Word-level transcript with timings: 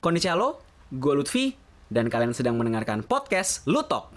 Konnichiwa 0.00 0.56
gue 0.96 1.12
Lutfi, 1.12 1.52
dan 1.92 2.08
kalian 2.08 2.32
sedang 2.32 2.56
mendengarkan 2.56 3.04
podcast 3.04 3.68
Lutok. 3.68 4.16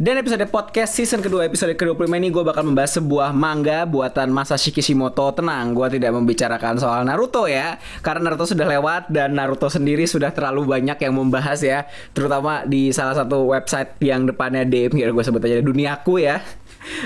Dan 0.00 0.16
episode 0.16 0.42
podcast 0.48 0.96
season 0.96 1.20
kedua 1.20 1.44
episode 1.44 1.76
ke-25 1.76 2.08
ini 2.08 2.32
gue 2.32 2.40
bakal 2.40 2.64
membahas 2.64 2.96
sebuah 2.96 3.36
manga 3.36 3.84
buatan 3.84 4.32
Masashi 4.32 4.72
Kishimoto 4.72 5.28
Tenang, 5.36 5.76
gue 5.76 6.00
tidak 6.00 6.16
membicarakan 6.16 6.80
soal 6.80 7.04
Naruto 7.04 7.44
ya 7.44 7.76
Karena 8.00 8.32
Naruto 8.32 8.48
sudah 8.48 8.64
lewat 8.64 9.12
dan 9.12 9.36
Naruto 9.36 9.68
sendiri 9.68 10.08
sudah 10.08 10.32
terlalu 10.32 10.64
banyak 10.64 10.96
yang 11.04 11.12
membahas 11.12 11.60
ya 11.60 11.84
Terutama 12.16 12.64
di 12.64 12.96
salah 12.96 13.12
satu 13.12 13.52
website 13.52 14.00
yang 14.00 14.24
depannya 14.24 14.64
DM, 14.64 14.96
gue 14.96 15.20
sebut 15.20 15.44
aja 15.44 15.60
Duniaku 15.60 16.24
ya 16.24 16.40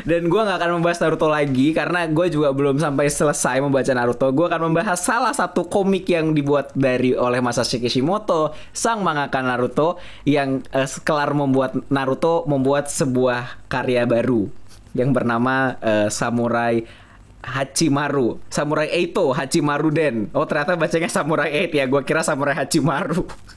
dan 0.09 0.31
gue 0.31 0.41
nggak 0.41 0.59
akan 0.59 0.71
membahas 0.81 0.99
Naruto 1.03 1.27
lagi 1.27 1.75
karena 1.75 2.07
gue 2.07 2.27
juga 2.31 2.55
belum 2.55 2.79
sampai 2.79 3.11
selesai 3.11 3.59
membaca 3.59 3.93
Naruto. 3.93 4.27
Gue 4.31 4.47
akan 4.47 4.71
membahas 4.71 4.99
salah 5.03 5.35
satu 5.35 5.67
komik 5.67 6.07
yang 6.09 6.33
dibuat 6.33 6.73
dari 6.75 7.15
oleh 7.15 7.43
Masashi 7.43 7.83
Kishimoto, 7.83 8.55
sang 8.71 9.03
mangaka 9.03 9.43
Naruto 9.43 9.99
yang 10.27 10.63
uh, 10.71 10.89
kelar 11.03 11.35
membuat 11.35 11.75
Naruto 11.91 12.47
membuat 12.47 12.89
sebuah 12.91 13.67
karya 13.67 14.07
baru 14.07 14.47
yang 14.95 15.11
bernama 15.11 15.75
uh, 15.83 16.09
Samurai 16.09 17.05
Hachimaru, 17.45 18.41
Samurai 18.49 18.89
Eito, 18.89 19.29
Hachimaru 19.37 19.93
Den. 19.93 20.33
Oh 20.33 20.49
ternyata 20.49 20.81
bacanya 20.81 21.13
Samurai 21.13 21.53
Eight 21.53 21.77
ya, 21.77 21.85
gue 21.85 22.01
kira 22.07 22.25
Samurai 22.25 22.57
Hachimaru. 22.57 23.29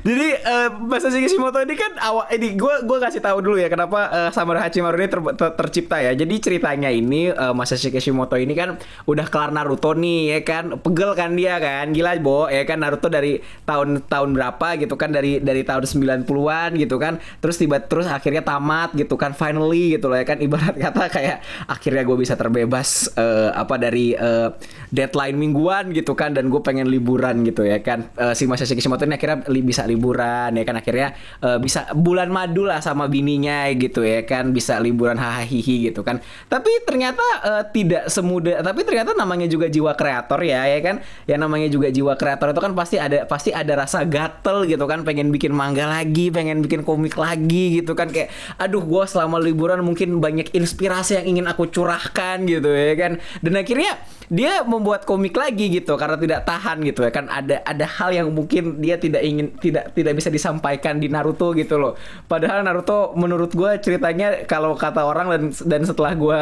Jadi 0.00 0.28
uh, 0.40 0.68
Masashi 0.80 1.20
Kishimoto 1.20 1.60
ini 1.60 1.76
kan 1.76 1.92
awal 2.00 2.24
ini 2.32 2.56
gue 2.56 2.74
gue 2.88 2.98
kasih 2.98 3.20
tahu 3.20 3.44
dulu 3.44 3.56
ya 3.60 3.68
kenapa 3.68 4.08
uh, 4.08 4.30
Samurai 4.32 4.64
Hachimaru 4.64 4.96
ini 4.96 5.08
ter, 5.12 5.20
ter, 5.36 5.48
tercipta 5.56 6.00
ya. 6.00 6.12
Jadi 6.16 6.34
ceritanya 6.40 6.88
ini 6.88 7.28
uh, 7.28 7.52
Masashi 7.52 7.92
Kishimoto 7.92 8.40
ini 8.40 8.56
kan 8.56 8.80
udah 9.04 9.26
kelar 9.28 9.52
Naruto 9.52 9.92
nih 9.92 10.38
ya 10.38 10.40
kan. 10.42 10.80
Pegel 10.80 11.12
kan 11.12 11.36
dia 11.36 11.60
kan. 11.60 11.92
Gila, 11.92 12.16
Bo. 12.24 12.48
Ya 12.48 12.64
kan 12.64 12.80
Naruto 12.80 13.12
dari 13.12 13.44
tahun 13.68 14.08
tahun 14.08 14.32
berapa 14.32 14.80
gitu 14.80 14.94
kan 14.96 15.12
dari 15.12 15.42
dari 15.42 15.62
tahun 15.66 15.84
90-an 15.84 16.70
gitu 16.80 16.96
kan. 16.96 17.20
Terus 17.44 17.56
tiba 17.60 17.76
terus 17.84 18.08
akhirnya 18.08 18.40
tamat 18.40 18.96
gitu 18.96 19.20
kan 19.20 19.36
finally 19.36 20.00
gitu 20.00 20.08
loh 20.08 20.16
ya 20.16 20.24
kan 20.24 20.40
ibarat 20.40 20.76
kata 20.76 21.12
kayak 21.12 21.36
akhirnya 21.68 22.02
gue 22.06 22.16
bisa 22.16 22.34
terbebas 22.38 23.12
uh, 23.20 23.52
apa 23.52 23.76
dari 23.76 24.16
uh, 24.16 24.54
deadline 24.88 25.36
mingguan 25.36 25.92
gitu 25.92 26.16
kan 26.16 26.32
dan 26.32 26.48
gue 26.48 26.60
pengen 26.64 26.88
liburan 26.88 27.44
gitu 27.44 27.66
ya 27.68 27.82
kan. 27.84 28.08
Uh, 28.16 28.32
si 28.32 28.48
Masashi 28.48 28.72
Kishimoto 28.72 29.04
ini 29.04 29.20
akhirnya 29.20 29.49
li 29.50 29.60
bisa 29.60 29.84
liburan 29.84 30.54
ya 30.54 30.64
kan? 30.64 30.78
Akhirnya 30.78 31.12
uh, 31.42 31.58
bisa 31.58 31.90
bulan 31.92 32.30
madu 32.30 32.64
lah 32.64 32.78
sama 32.80 33.10
bininya 33.10 33.66
gitu 33.74 34.06
ya 34.06 34.22
kan? 34.22 34.54
Bisa 34.54 34.78
liburan 34.78 35.18
hahaha 35.18 35.44
gitu 35.90 36.00
kan? 36.06 36.22
Tapi 36.46 36.70
ternyata 36.86 37.24
uh, 37.42 37.62
tidak 37.68 38.08
semudah 38.08 38.62
tapi 38.62 38.86
ternyata 38.86 39.12
namanya 39.18 39.50
juga 39.50 39.66
jiwa 39.66 39.92
kreator 39.98 40.40
ya 40.46 40.64
ya 40.70 40.78
kan? 40.80 40.96
Ya 41.26 41.36
namanya 41.36 41.66
juga 41.66 41.90
jiwa 41.90 42.14
kreator 42.14 42.54
itu 42.54 42.60
kan 42.62 42.72
pasti 42.78 42.96
ada 42.96 43.26
pasti 43.26 43.50
ada 43.50 43.74
rasa 43.74 44.06
gatel 44.06 44.64
gitu 44.70 44.84
kan? 44.86 45.02
Pengen 45.02 45.34
bikin 45.34 45.50
mangga 45.50 45.90
lagi 45.90 46.30
pengen 46.30 46.62
bikin 46.62 46.86
komik 46.86 47.18
lagi 47.18 47.82
gitu 47.82 47.98
kan? 47.98 48.08
Kayak 48.14 48.30
aduh 48.56 48.82
gue 48.84 49.04
selama 49.08 49.40
liburan 49.40 49.82
mungkin 49.82 50.20
banyak 50.20 50.52
inspirasi 50.54 51.22
yang 51.22 51.36
ingin 51.36 51.46
aku 51.48 51.66
curahkan 51.72 52.44
gitu 52.44 52.68
ya 52.70 52.94
kan? 52.94 53.12
Dan 53.40 53.56
akhirnya 53.56 53.98
dia 54.30 54.62
membuat 54.62 55.08
komik 55.08 55.34
lagi 55.34 55.66
gitu 55.72 55.98
karena 55.98 56.14
tidak 56.20 56.46
tahan 56.46 56.84
gitu 56.84 57.02
ya 57.02 57.10
kan? 57.10 57.26
Ada 57.26 57.64
ada 57.64 57.86
hal 57.88 58.10
yang 58.12 58.28
mungkin 58.30 58.78
dia 58.78 59.00
tidak 59.00 59.24
ingin 59.24 59.39
tidak 59.58 59.96
tidak 59.96 60.12
bisa 60.16 60.28
disampaikan 60.28 61.00
di 61.00 61.08
Naruto 61.08 61.56
gitu 61.56 61.80
loh. 61.80 61.96
Padahal 62.28 62.60
Naruto 62.60 63.16
menurut 63.16 63.52
gue 63.56 63.80
ceritanya 63.80 64.44
kalau 64.44 64.76
kata 64.76 65.02
orang 65.06 65.32
dan 65.32 65.42
dan 65.66 65.82
setelah 65.88 66.12
gue 66.14 66.40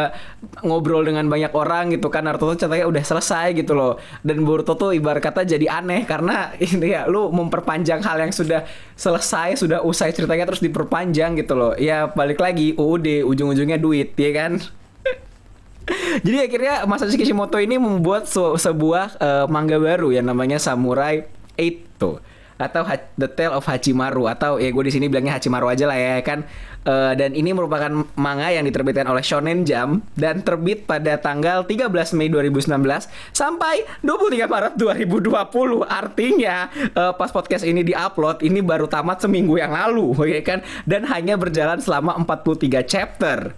ngobrol 0.66 1.06
dengan 1.06 1.26
banyak 1.30 1.52
orang 1.54 1.94
gitu 1.94 2.10
kan 2.10 2.26
Naruto 2.26 2.50
tuh 2.54 2.66
ceritanya 2.66 2.86
udah 2.90 3.04
selesai 3.04 3.54
gitu 3.54 3.72
loh. 3.78 3.96
Dan 4.20 4.42
Boruto 4.42 4.74
tuh 4.74 4.90
ibarat 4.94 5.22
kata 5.22 5.46
jadi 5.46 5.68
aneh 5.70 6.02
karena 6.04 6.52
ini 6.58 6.94
ya 6.94 7.06
lu 7.06 7.30
memperpanjang 7.30 8.02
hal 8.02 8.18
yang 8.18 8.32
sudah 8.34 8.66
selesai 8.98 9.60
sudah 9.60 9.80
usai 9.86 10.10
ceritanya 10.10 10.48
terus 10.50 10.60
diperpanjang 10.64 11.38
gitu 11.38 11.54
loh. 11.54 11.72
Ya 11.78 12.10
balik 12.10 12.42
lagi 12.42 12.74
UUD 12.74 13.22
ujung-ujungnya 13.24 13.78
duit 13.78 14.18
ya 14.18 14.30
kan? 14.34 14.58
Jadi 16.24 16.36
akhirnya 16.44 16.84
Masashi 16.84 17.16
Kishimoto 17.16 17.56
ini 17.56 17.80
membuat 17.80 18.28
sebuah 18.28 19.16
uh, 19.18 19.44
manga 19.48 19.80
baru 19.80 20.12
yang 20.12 20.28
namanya 20.28 20.60
Samurai 20.60 21.24
Eito 21.58 22.20
atau 22.58 22.82
The 23.14 23.30
Tale 23.30 23.54
of 23.54 23.64
Hachimaru 23.64 24.26
atau 24.26 24.58
ya 24.58 24.68
gue 24.74 24.84
di 24.84 24.92
sini 24.92 25.06
bilangnya 25.06 25.38
Hachimaru 25.38 25.70
aja 25.70 25.86
lah 25.86 25.96
ya 25.96 26.20
kan? 26.26 26.42
Uh, 26.88 27.12
dan 27.14 27.34
ini 27.34 27.52
merupakan 27.52 27.90
manga 28.16 28.48
yang 28.50 28.64
diterbitkan 28.66 29.04
oleh 29.06 29.20
Shonen 29.20 29.62
Jump 29.66 30.08
dan 30.14 30.40
terbit 30.42 30.88
pada 30.88 31.20
tanggal 31.20 31.66
13 31.66 31.90
Mei 32.16 32.32
2019 32.32 32.70
sampai 33.34 33.84
23 34.00 34.48
Maret 34.48 34.74
2020 34.78 35.84
artinya 35.84 36.70
uh, 36.96 37.12
pas 37.12 37.28
podcast 37.28 37.66
ini 37.66 37.84
diupload 37.84 38.40
ini 38.46 38.64
baru 38.64 38.88
tamat 38.88 39.20
seminggu 39.22 39.58
yang 39.58 39.74
lalu 39.74 40.16
ya 40.34 40.42
kan? 40.42 40.58
Dan 40.82 41.06
hanya 41.06 41.38
berjalan 41.38 41.78
selama 41.78 42.18
43 42.24 42.82
chapter 42.88 43.52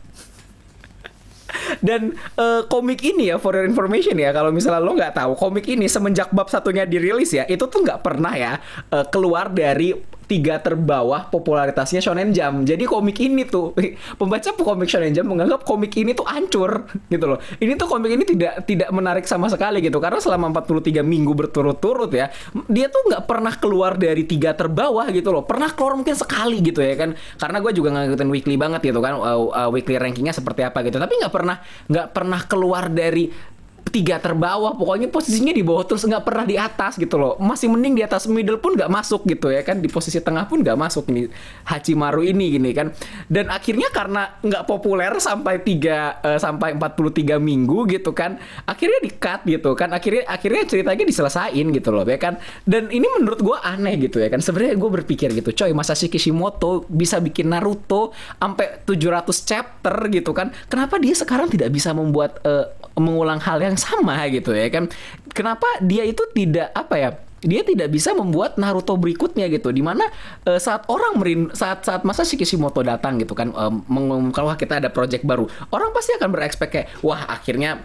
dan 1.80 2.14
uh, 2.36 2.64
komik 2.68 3.00
ini 3.04 3.32
ya 3.32 3.36
for 3.36 3.56
your 3.56 3.66
information 3.66 4.16
ya 4.16 4.30
kalau 4.32 4.52
misalnya 4.52 4.80
lo 4.80 4.92
nggak 4.96 5.16
tahu 5.16 5.32
komik 5.36 5.66
ini 5.68 5.88
semenjak 5.88 6.32
bab 6.32 6.48
satunya 6.48 6.84
dirilis 6.84 7.32
ya 7.32 7.44
itu 7.48 7.64
tuh 7.66 7.84
nggak 7.84 8.00
pernah 8.04 8.32
ya 8.36 8.52
uh, 8.92 9.04
keluar 9.08 9.52
dari 9.52 10.19
tiga 10.30 10.62
terbawah 10.62 11.26
popularitasnya 11.26 11.98
Shonen 11.98 12.30
Jump. 12.30 12.62
Jadi 12.62 12.86
komik 12.86 13.18
ini 13.18 13.42
tuh 13.42 13.74
pembaca 14.20 14.54
komik 14.54 14.86
Shonen 14.86 15.10
Jump 15.10 15.34
menganggap 15.34 15.66
komik 15.66 15.90
ini 15.98 16.14
tuh 16.14 16.22
hancur 16.30 16.86
gitu 17.12 17.26
loh. 17.26 17.42
Ini 17.58 17.74
tuh 17.74 17.90
komik 17.90 18.14
ini 18.14 18.22
tidak 18.22 18.62
tidak 18.70 18.94
menarik 18.94 19.26
sama 19.26 19.50
sekali 19.50 19.82
gitu 19.82 19.98
karena 19.98 20.22
selama 20.22 20.62
43 20.62 21.02
minggu 21.02 21.34
berturut-turut 21.34 22.14
ya 22.14 22.30
dia 22.70 22.86
tuh 22.86 23.10
nggak 23.10 23.26
pernah 23.26 23.50
keluar 23.58 23.98
dari 23.98 24.22
tiga 24.22 24.54
terbawah 24.54 25.10
gitu 25.10 25.34
loh. 25.34 25.42
Pernah 25.42 25.74
keluar 25.74 25.98
mungkin 25.98 26.14
sekali 26.14 26.62
gitu 26.62 26.78
ya 26.78 26.94
kan. 26.94 27.18
Karena 27.34 27.58
gue 27.58 27.72
juga 27.74 27.90
ngikutin 27.90 28.30
weekly 28.30 28.54
banget 28.54 28.86
gitu 28.86 29.02
kan 29.02 29.18
uh, 29.18 29.50
uh, 29.50 29.68
weekly 29.74 29.98
rankingnya 29.98 30.30
seperti 30.30 30.62
apa 30.62 30.86
gitu. 30.86 31.02
Tapi 31.02 31.18
nggak 31.18 31.34
pernah 31.34 31.58
nggak 31.90 32.06
pernah 32.14 32.40
keluar 32.46 32.86
dari 32.86 33.50
tiga 33.90 34.22
terbawah 34.22 34.78
pokoknya 34.78 35.10
posisinya 35.10 35.50
di 35.50 35.60
bawah 35.66 35.84
terus 35.84 36.06
nggak 36.06 36.22
pernah 36.22 36.46
di 36.46 36.56
atas 36.56 36.96
gitu 36.96 37.18
loh. 37.18 37.36
Masih 37.42 37.68
mending 37.68 37.98
di 37.98 38.02
atas 38.06 38.30
middle 38.30 38.62
pun 38.62 38.78
nggak 38.78 38.88
masuk 38.88 39.26
gitu 39.26 39.50
ya 39.50 39.66
kan. 39.66 39.82
Di 39.82 39.90
posisi 39.90 40.22
tengah 40.22 40.46
pun 40.46 40.62
nggak 40.62 40.78
masuk 40.78 41.10
nih 41.10 41.28
Hachimaru 41.66 42.22
ini 42.24 42.56
gini 42.56 42.70
kan. 42.70 42.94
Dan 43.26 43.50
akhirnya 43.50 43.90
karena 43.90 44.38
nggak 44.40 44.64
populer 44.64 45.12
sampai 45.18 45.60
tiga 45.60 46.22
uh, 46.22 46.38
sampai 46.38 46.78
43 46.78 47.36
minggu 47.42 47.90
gitu 47.90 48.14
kan 48.14 48.38
akhirnya 48.64 49.02
di 49.02 49.10
cut 49.12 49.42
gitu 49.44 49.74
kan. 49.74 49.90
Akhirnya 49.92 50.24
akhirnya 50.30 50.62
ceritanya 50.64 51.04
diselesain 51.04 51.66
gitu 51.74 51.90
loh 51.90 52.06
ya 52.06 52.16
kan. 52.16 52.38
Dan 52.64 52.88
ini 52.94 53.04
menurut 53.18 53.42
gue 53.42 53.56
aneh 53.60 53.98
gitu 53.98 54.22
ya 54.22 54.30
kan. 54.30 54.38
Sebenarnya 54.38 54.78
gue 54.78 54.90
berpikir 55.02 55.34
gitu 55.34 55.50
coy 55.52 55.74
Masashi 55.74 56.06
Kishimoto 56.06 56.86
bisa 56.86 57.18
bikin 57.18 57.50
Naruto 57.50 58.14
sampai 58.38 58.86
700 58.86 59.26
chapter 59.44 59.94
gitu 60.08 60.30
kan? 60.30 60.54
Kenapa 60.70 60.96
dia 61.02 61.12
sekarang 61.12 61.50
tidak 61.50 61.74
bisa 61.74 61.90
membuat 61.90 62.38
uh, 62.46 62.70
mengulang 63.00 63.40
hal 63.40 63.58
yang 63.58 63.74
sama 63.80 64.28
gitu 64.28 64.52
ya 64.52 64.68
kan. 64.68 64.92
Kenapa 65.32 65.66
dia 65.80 66.04
itu 66.04 66.22
tidak 66.36 66.68
apa 66.76 66.94
ya 67.00 67.10
dia 67.40 67.64
tidak 67.64 67.88
bisa 67.88 68.12
membuat 68.12 68.60
Naruto 68.60 69.00
berikutnya 69.00 69.48
gitu 69.48 69.72
di 69.72 69.80
mana 69.80 70.04
uh, 70.44 70.60
saat 70.60 70.84
orang 70.92 71.16
merin 71.16 71.40
saat 71.56 71.88
saat 71.88 72.04
masa 72.04 72.24
si 72.28 72.36
Kishimoto 72.36 72.84
datang 72.84 73.16
gitu 73.16 73.32
kan 73.32 73.48
um, 73.56 73.80
mengumumkan 73.88 74.44
kita 74.60 74.84
ada 74.84 74.92
project 74.92 75.24
baru. 75.24 75.48
Orang 75.72 75.96
pasti 75.96 76.12
akan 76.20 76.28
berekspek 76.28 76.68
kayak 76.68 76.86
wah 77.00 77.24
akhirnya 77.32 77.80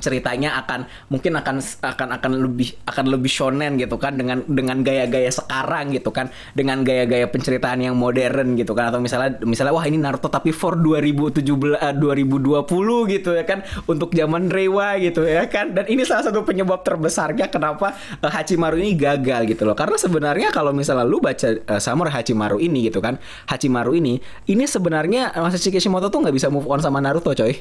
ceritanya 0.00 0.58
akan 0.64 0.86
mungkin 1.08 1.38
akan 1.38 1.56
akan 1.82 2.08
akan 2.18 2.32
lebih 2.38 2.74
akan 2.86 3.04
lebih 3.10 3.30
shonen 3.30 3.78
gitu 3.78 3.96
kan 3.96 4.18
dengan 4.18 4.42
dengan 4.46 4.82
gaya-gaya 4.82 5.30
sekarang 5.30 5.94
gitu 5.94 6.10
kan 6.10 6.30
dengan 6.56 6.82
gaya-gaya 6.82 7.30
penceritaan 7.30 7.82
yang 7.82 7.94
modern 7.94 8.54
gitu 8.58 8.74
kan 8.74 8.90
atau 8.90 8.98
misalnya 8.98 9.38
misalnya 9.46 9.74
wah 9.74 9.86
ini 9.86 9.98
Naruto 9.98 10.26
tapi 10.26 10.50
for 10.50 10.74
2017 10.78 11.42
uh, 11.78 11.94
2020 11.94 13.14
gitu 13.14 13.30
ya 13.34 13.44
kan 13.46 13.62
untuk 13.86 14.14
zaman 14.14 14.50
Rewa 14.50 14.98
gitu 14.98 15.22
ya 15.22 15.46
kan 15.46 15.74
dan 15.74 15.86
ini 15.86 16.02
salah 16.02 16.28
satu 16.28 16.42
penyebab 16.42 16.82
terbesarnya 16.82 17.48
kenapa 17.48 17.94
uh, 18.20 18.30
Hachimaru 18.30 18.80
ini 18.80 18.92
gagal 18.96 19.48
gitu 19.50 19.62
loh. 19.68 19.76
Karena 19.76 19.96
sebenarnya 19.96 20.48
kalau 20.50 20.74
misalnya 20.74 21.06
lu 21.06 21.18
baca 21.22 21.48
uh, 21.68 21.80
Samurai 21.80 22.12
Hachimaru 22.12 22.58
ini 22.62 22.88
gitu 22.88 23.00
kan 23.04 23.16
Hachimaru 23.48 23.96
ini 23.96 24.18
ini 24.48 24.64
sebenarnya 24.64 25.34
Masashi 25.36 25.72
Kishimoto 25.72 26.08
tuh 26.08 26.22
nggak 26.22 26.34
bisa 26.34 26.48
move 26.48 26.66
on 26.68 26.80
sama 26.80 26.98
Naruto 27.00 27.32
coy 27.32 27.54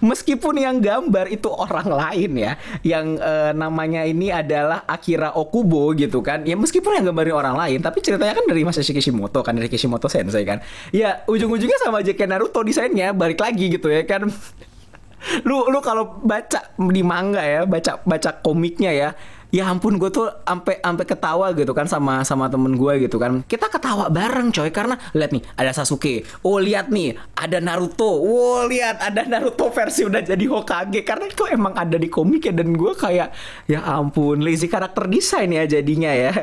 meskipun 0.00 0.60
yang 0.60 0.80
gambar 0.80 1.30
itu 1.30 1.48
orang 1.50 1.88
lain 1.88 2.32
ya 2.36 2.52
yang 2.82 3.16
uh, 3.18 3.52
namanya 3.52 4.04
ini 4.04 4.30
adalah 4.30 4.84
Akira 4.88 5.32
Okubo 5.36 5.92
gitu 5.96 6.20
kan. 6.20 6.42
Ya 6.48 6.56
meskipun 6.58 7.00
yang 7.00 7.10
gambarnya 7.12 7.34
orang 7.36 7.56
lain 7.56 7.78
tapi 7.80 8.00
ceritanya 8.00 8.36
kan 8.36 8.44
dari 8.48 8.62
Masashi 8.64 8.92
Kishimoto 8.92 9.40
kan 9.44 9.56
dari 9.56 9.68
Kishimoto 9.68 10.08
Sensei 10.10 10.44
kan. 10.44 10.60
Ya 10.90 11.22
ujung-ujungnya 11.28 11.78
sama 11.82 12.00
aja 12.00 12.12
kayak 12.12 12.30
Naruto 12.30 12.60
desainnya 12.64 13.12
balik 13.12 13.40
lagi 13.40 13.72
gitu 13.72 13.90
ya 13.90 14.04
kan. 14.04 14.28
Lu 15.48 15.64
lu 15.72 15.80
kalau 15.80 16.20
baca 16.20 16.76
di 16.76 17.00
manga 17.00 17.40
ya 17.40 17.64
baca 17.64 17.96
baca 18.04 18.30
komiknya 18.44 18.92
ya 18.92 19.08
ya 19.54 19.70
ampun 19.70 20.02
gue 20.02 20.10
tuh 20.10 20.26
sampai 20.42 20.82
sampai 20.82 21.06
ketawa 21.06 21.46
gitu 21.54 21.70
kan 21.70 21.86
sama 21.86 22.26
sama 22.26 22.50
temen 22.50 22.74
gue 22.74 23.06
gitu 23.06 23.22
kan. 23.22 23.46
Kita 23.46 23.70
ketawa 23.70 24.10
bareng 24.10 24.50
coy 24.50 24.74
karena 24.74 24.98
lihat 25.14 25.30
nih 25.30 25.46
ada 25.54 25.70
Sasuke. 25.70 26.26
Oh 26.42 26.58
lihat 26.58 26.90
nih 26.90 27.14
ada 27.38 27.62
Naruto. 27.62 28.18
Oh 28.18 28.66
lihat 28.66 28.98
ada 28.98 29.22
Naruto 29.22 29.70
versi 29.70 30.02
udah 30.02 30.26
jadi 30.26 30.42
Hokage. 30.50 31.06
Karena 31.06 31.30
itu 31.30 31.46
emang 31.46 31.78
ada 31.78 31.94
di 31.94 32.10
komik 32.10 32.50
ya 32.50 32.52
dan 32.52 32.74
gue 32.74 32.92
kayak 32.98 33.30
ya 33.70 33.78
ampun 33.86 34.42
lazy 34.42 34.66
karakter 34.66 35.06
desain 35.06 35.54
ya 35.54 35.62
jadinya 35.70 36.10
ya 36.10 36.34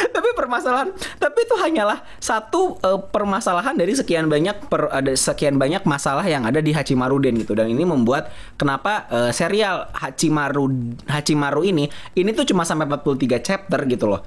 tapi 0.16 0.28
permasalahan 0.32 0.88
tapi 1.20 1.38
itu 1.44 1.54
hanyalah 1.56 2.00
satu 2.16 2.80
uh, 2.80 3.00
permasalahan 3.10 3.76
dari 3.76 3.92
sekian 3.92 4.26
banyak 4.26 4.70
per, 4.70 4.88
ada 4.88 5.12
sekian 5.12 5.60
banyak 5.60 5.84
masalah 5.84 6.24
yang 6.24 6.48
ada 6.48 6.64
di 6.64 6.72
Hachimaru 6.72 7.20
Den 7.20 7.40
gitu. 7.40 7.52
Dan 7.52 7.68
ini 7.68 7.84
membuat 7.84 8.32
kenapa 8.56 9.08
uh, 9.12 9.30
serial 9.34 9.88
Hachimaru 9.92 10.96
Hachimaru 11.08 11.62
ini 11.66 11.88
ini 12.16 12.30
tuh 12.32 12.48
cuma 12.48 12.64
sampai 12.64 12.88
43 12.88 13.40
chapter 13.44 13.80
gitu 13.84 14.08
loh. 14.08 14.22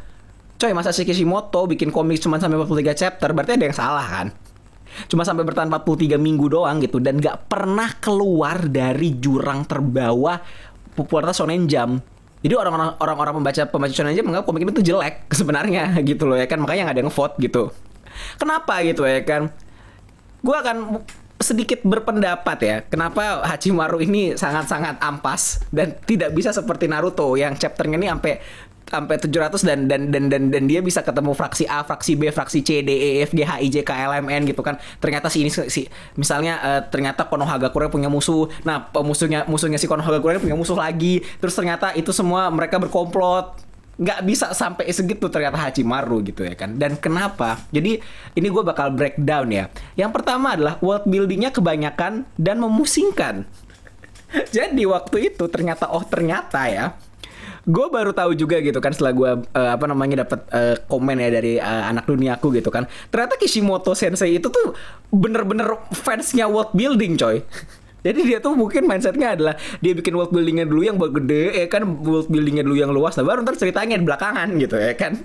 Coy 0.58 0.72
masa 0.72 0.96
si 0.96 1.04
Kishimoto 1.04 1.66
bikin 1.68 1.90
komik 1.90 2.22
cuma 2.22 2.38
sampai 2.38 2.62
43 2.62 2.94
chapter? 2.96 3.30
Berarti 3.34 3.58
ada 3.58 3.66
yang 3.66 3.76
salah 3.76 4.06
kan? 4.06 4.28
Cuma 5.10 5.26
sampai 5.26 5.42
bertahan 5.42 5.68
43 5.74 6.22
minggu 6.22 6.54
doang 6.54 6.78
gitu. 6.80 7.02
Dan 7.02 7.18
gak 7.18 7.50
pernah 7.50 7.90
keluar 7.98 8.70
dari 8.70 9.18
jurang 9.18 9.66
terbawah 9.66 10.38
popularitas 10.94 11.42
Shonen 11.42 11.66
Jump 11.66 12.13
jadi 12.44 12.60
orang-orang 12.60 13.00
orang-orang 13.00 13.34
pembaca 13.40 13.62
pembaca 13.72 13.94
shonen 13.96 14.12
aja 14.12 14.22
menganggap 14.22 14.46
komik 14.52 14.68
ini 14.68 14.72
tuh 14.76 14.84
jelek 14.84 15.16
sebenarnya 15.40 15.96
gitu 16.04 16.28
loh 16.28 16.36
ya 16.36 16.46
kan 16.46 16.60
makanya 16.60 16.92
nggak 16.92 16.96
ada 17.00 17.04
yang 17.08 17.14
vote 17.14 17.36
gitu. 17.40 17.72
Kenapa 18.38 18.84
gitu 18.86 19.08
ya 19.08 19.24
kan? 19.24 19.50
Gue 20.44 20.54
akan 20.60 21.02
sedikit 21.44 21.84
berpendapat 21.84 22.58
ya 22.64 22.78
kenapa 22.88 23.44
Hachimaru 23.44 24.00
ini 24.00 24.40
sangat-sangat 24.40 25.04
ampas 25.04 25.60
dan 25.76 25.92
tidak 26.08 26.32
bisa 26.32 26.56
seperti 26.56 26.88
Naruto 26.88 27.36
yang 27.36 27.60
chapternya 27.60 28.00
ini 28.00 28.08
sampai 28.08 28.40
sampai 28.94 29.18
700 29.18 29.66
dan 29.66 29.80
dan 29.90 30.14
dan 30.14 30.30
dan 30.30 30.54
dan 30.54 30.64
dia 30.70 30.86
bisa 30.86 31.02
ketemu 31.02 31.34
fraksi 31.34 31.66
A, 31.66 31.82
fraksi 31.82 32.14
B, 32.14 32.30
fraksi 32.30 32.62
C, 32.62 32.86
D, 32.86 32.94
E, 32.94 33.10
F, 33.26 33.34
G, 33.34 33.42
H, 33.42 33.58
I, 33.58 33.68
J, 33.74 33.82
K, 33.82 33.92
L, 34.06 34.14
M, 34.22 34.30
N 34.30 34.46
gitu 34.46 34.62
kan. 34.62 34.78
Ternyata 35.02 35.34
si 35.34 35.42
ini 35.42 35.50
si 35.50 35.90
misalnya 36.14 36.62
uh, 36.62 36.82
ternyata 36.86 37.26
Konohagakure 37.26 37.90
punya 37.90 38.14
musuh. 38.14 38.46
Nah, 38.62 38.94
musuhnya 39.02 39.50
musuhnya 39.50 39.82
si 39.82 39.90
Konohagakure 39.90 40.38
punya 40.38 40.54
musuh 40.54 40.78
lagi. 40.78 41.26
Terus 41.42 41.58
ternyata 41.58 41.98
itu 41.98 42.14
semua 42.14 42.54
mereka 42.54 42.78
berkomplot 42.78 43.74
nggak 43.94 44.26
bisa 44.26 44.58
sampai 44.58 44.90
segitu 44.90 45.30
ternyata 45.30 45.54
Hachimaru 45.54 46.26
gitu 46.26 46.42
ya 46.42 46.58
kan 46.58 46.82
dan 46.82 46.98
kenapa 46.98 47.62
jadi 47.70 48.02
ini 48.34 48.48
gue 48.50 48.64
bakal 48.66 48.90
breakdown 48.90 49.54
ya 49.54 49.70
yang 49.94 50.10
pertama 50.10 50.58
adalah 50.58 50.82
world 50.82 51.06
buildingnya 51.06 51.54
kebanyakan 51.54 52.26
dan 52.34 52.58
memusingkan 52.58 53.46
jadi 54.56 54.84
waktu 54.90 55.30
itu 55.30 55.46
ternyata 55.46 55.94
oh 55.94 56.02
ternyata 56.02 56.66
ya 56.74 56.98
gue 57.64 57.88
baru 57.88 58.12
tahu 58.12 58.36
juga 58.36 58.60
gitu 58.60 58.84
kan 58.84 58.92
setelah 58.92 59.14
gue 59.16 59.32
uh, 59.56 59.72
apa 59.72 59.86
namanya 59.88 60.28
dapat 60.28 60.40
uh, 60.52 60.76
komen 60.92 61.16
ya 61.16 61.30
dari 61.32 61.56
uh, 61.64 61.84
anak 61.88 62.04
dunia 62.04 62.36
aku 62.36 62.52
gitu 62.52 62.68
kan. 62.68 62.88
Ternyata 63.08 63.40
Kishimoto 63.40 63.96
Sensei 63.96 64.36
itu 64.36 64.52
tuh 64.52 64.76
bener-bener 65.12 65.80
fansnya 65.96 66.52
world 66.52 66.76
building 66.76 67.16
coy. 67.16 67.40
Jadi 68.04 68.20
dia 68.28 68.44
tuh 68.44 68.52
mungkin 68.60 68.84
mindsetnya 68.84 69.40
adalah 69.40 69.56
dia 69.80 69.96
bikin 69.96 70.12
world 70.12 70.36
buildingnya 70.36 70.68
dulu 70.68 70.84
yang 70.84 71.00
gede 71.00 71.64
ya 71.64 71.68
kan 71.72 71.88
world 72.04 72.28
buildingnya 72.28 72.68
dulu 72.68 72.76
yang 72.76 72.92
luas. 72.92 73.16
Nah 73.16 73.24
baru 73.24 73.48
ntar 73.48 73.56
ceritanya 73.56 73.96
di 73.96 74.04
belakangan 74.04 74.52
gitu 74.60 74.76
ya 74.76 74.92
kan 75.00 75.24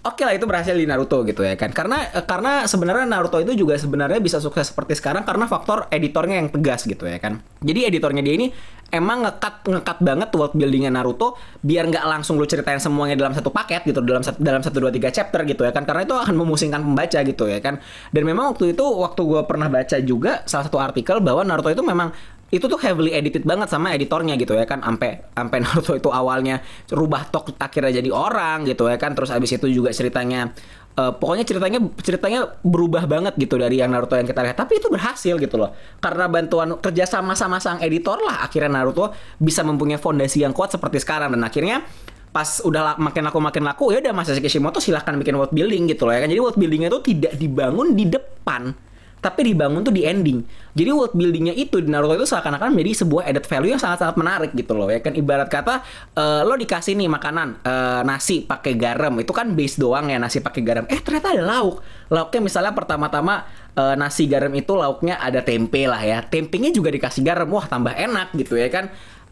Oke 0.00 0.24
lah 0.24 0.32
itu 0.32 0.48
berhasil 0.48 0.72
di 0.72 0.88
Naruto 0.88 1.20
gitu 1.28 1.44
ya 1.44 1.60
kan. 1.60 1.76
Karena 1.76 2.08
karena 2.24 2.64
sebenarnya 2.64 3.04
Naruto 3.04 3.36
itu 3.36 3.52
juga 3.52 3.76
sebenarnya 3.76 4.16
bisa 4.16 4.40
sukses 4.40 4.72
seperti 4.72 4.96
sekarang 4.96 5.28
karena 5.28 5.44
faktor 5.44 5.92
editornya 5.92 6.40
yang 6.40 6.48
tegas 6.48 6.88
gitu 6.88 7.04
ya 7.04 7.20
kan. 7.20 7.44
Jadi 7.60 7.84
editornya 7.84 8.24
dia 8.24 8.34
ini 8.40 8.48
emang 8.88 9.28
ngekat 9.28 9.68
ngekat 9.68 9.98
banget 10.00 10.28
world 10.32 10.56
buildingnya 10.56 10.88
Naruto 10.88 11.36
biar 11.60 11.84
nggak 11.92 12.04
langsung 12.08 12.40
lu 12.40 12.48
ceritain 12.48 12.80
semuanya 12.80 13.12
dalam 13.12 13.36
satu 13.36 13.52
paket 13.52 13.84
gitu 13.84 14.00
dalam 14.00 14.24
dalam 14.40 14.64
satu 14.64 14.80
dua 14.80 14.88
tiga 14.88 15.12
chapter 15.12 15.44
gitu 15.44 15.68
ya 15.68 15.72
kan. 15.76 15.84
Karena 15.84 16.08
itu 16.08 16.16
akan 16.16 16.32
memusingkan 16.32 16.80
pembaca 16.80 17.20
gitu 17.20 17.44
ya 17.44 17.60
kan. 17.60 17.76
Dan 18.08 18.24
memang 18.24 18.56
waktu 18.56 18.72
itu 18.72 18.84
waktu 18.84 19.20
gue 19.20 19.42
pernah 19.44 19.68
baca 19.68 19.96
juga 20.00 20.40
salah 20.48 20.64
satu 20.64 20.80
artikel 20.80 21.20
bahwa 21.20 21.44
Naruto 21.44 21.68
itu 21.68 21.84
memang 21.84 22.08
itu 22.50 22.66
tuh 22.66 22.78
heavily 22.82 23.14
edited 23.14 23.46
banget 23.46 23.70
sama 23.70 23.94
editornya 23.94 24.34
gitu 24.34 24.58
ya 24.58 24.66
kan. 24.66 24.82
Sampai 24.82 25.22
sampai 25.30 25.58
Naruto 25.64 25.94
itu 25.94 26.10
awalnya 26.10 26.58
rubah 26.90 27.30
tok 27.30 27.54
akhirnya 27.56 28.02
jadi 28.02 28.10
orang 28.10 28.66
gitu 28.66 28.90
ya 28.90 28.98
kan. 28.98 29.14
Terus 29.14 29.30
abis 29.30 29.54
itu 29.54 29.70
juga 29.70 29.94
ceritanya 29.94 30.50
uh, 30.98 31.14
pokoknya 31.14 31.46
ceritanya 31.46 31.78
ceritanya 32.02 32.40
berubah 32.66 33.06
banget 33.06 33.38
gitu 33.38 33.54
dari 33.54 33.78
yang 33.78 33.94
Naruto 33.94 34.18
yang 34.18 34.26
kita 34.26 34.42
lihat. 34.42 34.58
Tapi 34.58 34.82
itu 34.82 34.90
berhasil 34.90 35.34
gitu 35.38 35.56
loh. 35.56 35.70
Karena 36.02 36.26
bantuan 36.26 36.74
kerja 36.82 37.06
sama 37.06 37.38
sama 37.38 37.62
sang 37.62 37.78
editor 37.78 38.18
lah 38.18 38.42
akhirnya 38.42 38.82
Naruto 38.82 39.14
bisa 39.38 39.62
mempunyai 39.62 40.02
fondasi 40.02 40.42
yang 40.42 40.50
kuat 40.50 40.74
seperti 40.74 40.98
sekarang. 40.98 41.30
Dan 41.30 41.46
akhirnya 41.46 41.86
pas 42.30 42.62
udah 42.62 42.94
makin 42.98 43.26
laku 43.26 43.38
makin 43.42 43.62
laku 43.66 43.84
ya 43.90 43.98
udah 43.98 44.14
Masashi 44.14 44.38
Kishimoto 44.38 44.78
silahkan 44.78 45.18
bikin 45.18 45.34
world 45.34 45.50
building 45.50 45.86
gitu 45.86 46.02
loh 46.02 46.14
ya 46.14 46.26
kan. 46.26 46.28
Jadi 46.30 46.40
world 46.42 46.58
buildingnya 46.58 46.90
itu 46.90 47.14
tidak 47.14 47.32
dibangun 47.38 47.94
di 47.94 48.10
depan 48.10 48.89
tapi 49.20 49.52
dibangun 49.52 49.84
tuh 49.84 49.92
di 49.92 50.08
ending. 50.08 50.40
Jadi 50.72 50.90
world 50.90 51.12
buildingnya 51.12 51.54
itu 51.54 51.78
di 51.84 51.92
Naruto 51.92 52.16
itu 52.16 52.26
seakan-akan 52.26 52.72
menjadi 52.72 53.04
sebuah 53.04 53.28
added 53.28 53.44
value 53.44 53.76
yang 53.76 53.82
sangat-sangat 53.82 54.16
menarik 54.16 54.50
gitu 54.56 54.72
loh 54.72 54.88
ya 54.88 55.04
kan 55.04 55.12
ibarat 55.12 55.52
kata 55.52 55.84
uh, 56.16 56.40
lo 56.42 56.56
dikasih 56.56 56.96
nih 56.96 57.10
makanan 57.10 57.60
uh, 57.60 58.00
nasi 58.06 58.42
pakai 58.48 58.74
garam 58.80 59.12
itu 59.20 59.32
kan 59.36 59.52
base 59.52 59.76
doang 59.76 60.08
ya 60.08 60.16
nasi 60.16 60.40
pakai 60.40 60.62
garam. 60.64 60.84
Eh 60.88 60.98
ternyata 61.04 61.36
ada 61.36 61.44
lauk. 61.44 61.84
Lauknya 62.10 62.40
misalnya 62.40 62.72
pertama-tama 62.72 63.44
uh, 63.76 63.94
nasi 63.94 64.24
garam 64.24 64.50
itu 64.56 64.72
lauknya 64.72 65.20
ada 65.20 65.44
tempe 65.44 65.84
lah 65.84 66.00
ya. 66.00 66.24
Tempenya 66.24 66.72
juga 66.72 66.88
dikasih 66.88 67.20
garam. 67.20 67.46
Wah 67.52 67.68
tambah 67.68 67.92
enak 67.92 68.32
gitu 68.34 68.56
ya 68.56 68.72
kan 68.72 68.88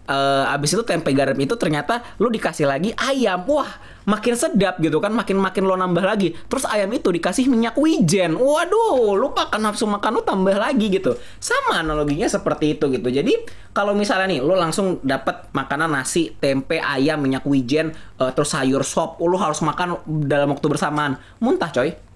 uh, 0.09 0.55
abis 0.55 0.75
itu 0.75 0.83
tempe 0.83 1.13
garam 1.13 1.37
itu 1.37 1.55
ternyata 1.55 2.03
lo 2.19 2.33
dikasih 2.33 2.67
lagi 2.67 2.91
ayam 2.97 3.45
wah 3.47 3.69
makin 4.09 4.35
sedap 4.35 4.81
gitu 4.81 4.97
kan 5.05 5.13
makin 5.13 5.37
makin 5.37 5.69
lo 5.69 5.77
nambah 5.77 6.01
lagi. 6.01 6.33
Terus 6.49 6.65
ayam 6.65 6.89
itu 6.97 7.13
dikasih 7.13 7.45
minyak 7.53 7.77
wijen. 7.77 8.41
Waduh 8.41 9.13
lu 9.13 9.29
makan 9.37 9.61
nafsu 9.61 9.85
makan 9.85 10.19
lo 10.19 10.23
tambah 10.25 10.57
lagi 10.57 10.89
gitu. 10.89 11.13
Sama 11.37 11.85
analoginya 11.85 12.25
seperti 12.25 12.81
itu 12.81 12.89
gitu. 12.89 13.09
Jadi 13.13 13.37
kalau 13.77 13.93
misalnya 13.93 14.33
nih 14.33 14.41
lo 14.41 14.57
langsung 14.57 15.05
dapat 15.05 15.53
makanan 15.53 15.93
nasi 15.93 16.33
tempe 16.41 16.81
ayam 16.81 17.21
minyak 17.21 17.45
wijen 17.45 17.93
uh, 18.17 18.33
terus 18.33 18.57
sayur 18.57 18.81
sop 18.81 19.21
lo 19.21 19.37
harus 19.37 19.61
makan 19.61 20.01
dalam 20.25 20.57
waktu 20.57 20.67
bersamaan. 20.73 21.21
Muntah 21.45 21.69
coy 21.69 22.08